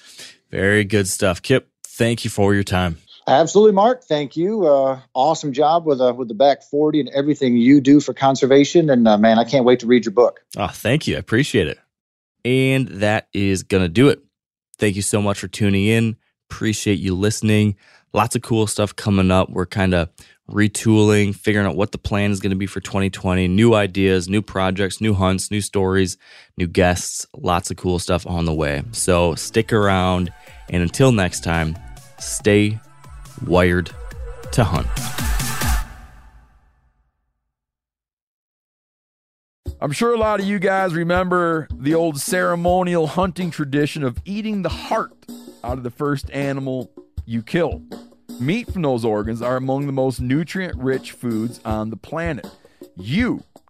[0.50, 1.70] Very good stuff, Kip.
[1.84, 2.98] Thank you for your time.
[3.28, 4.06] Absolutely, Mark.
[4.06, 4.66] Thank you.
[4.66, 8.90] Uh, awesome job with uh, with the back forty and everything you do for conservation.
[8.90, 10.40] And uh, man, I can't wait to read your book.
[10.56, 11.16] Oh, thank you.
[11.16, 11.78] I appreciate it.
[12.46, 14.22] And that is gonna do it.
[14.78, 16.16] Thank you so much for tuning in.
[16.50, 17.76] Appreciate you listening.
[18.14, 19.50] Lots of cool stuff coming up.
[19.50, 20.10] We're kind of
[20.50, 23.50] retooling, figuring out what the plan is going to be for 2020.
[23.50, 26.18] New ideas, new projects, new hunts, new stories,
[26.56, 27.26] new guests.
[27.36, 28.82] Lots of cool stuff on the way.
[28.94, 30.32] So stick around.
[30.70, 31.78] And until next time,
[32.18, 32.80] stay
[33.46, 33.92] wired
[34.52, 34.88] to hunt.
[39.80, 44.64] I'm sure a lot of you guys remember the old ceremonial hunting tradition of eating
[44.64, 45.14] the heart
[45.64, 46.92] out of the first animal
[47.26, 47.84] you kill.
[48.40, 52.48] Meat from those organs are among the most nutrient rich foods on the planet.
[52.96, 53.44] You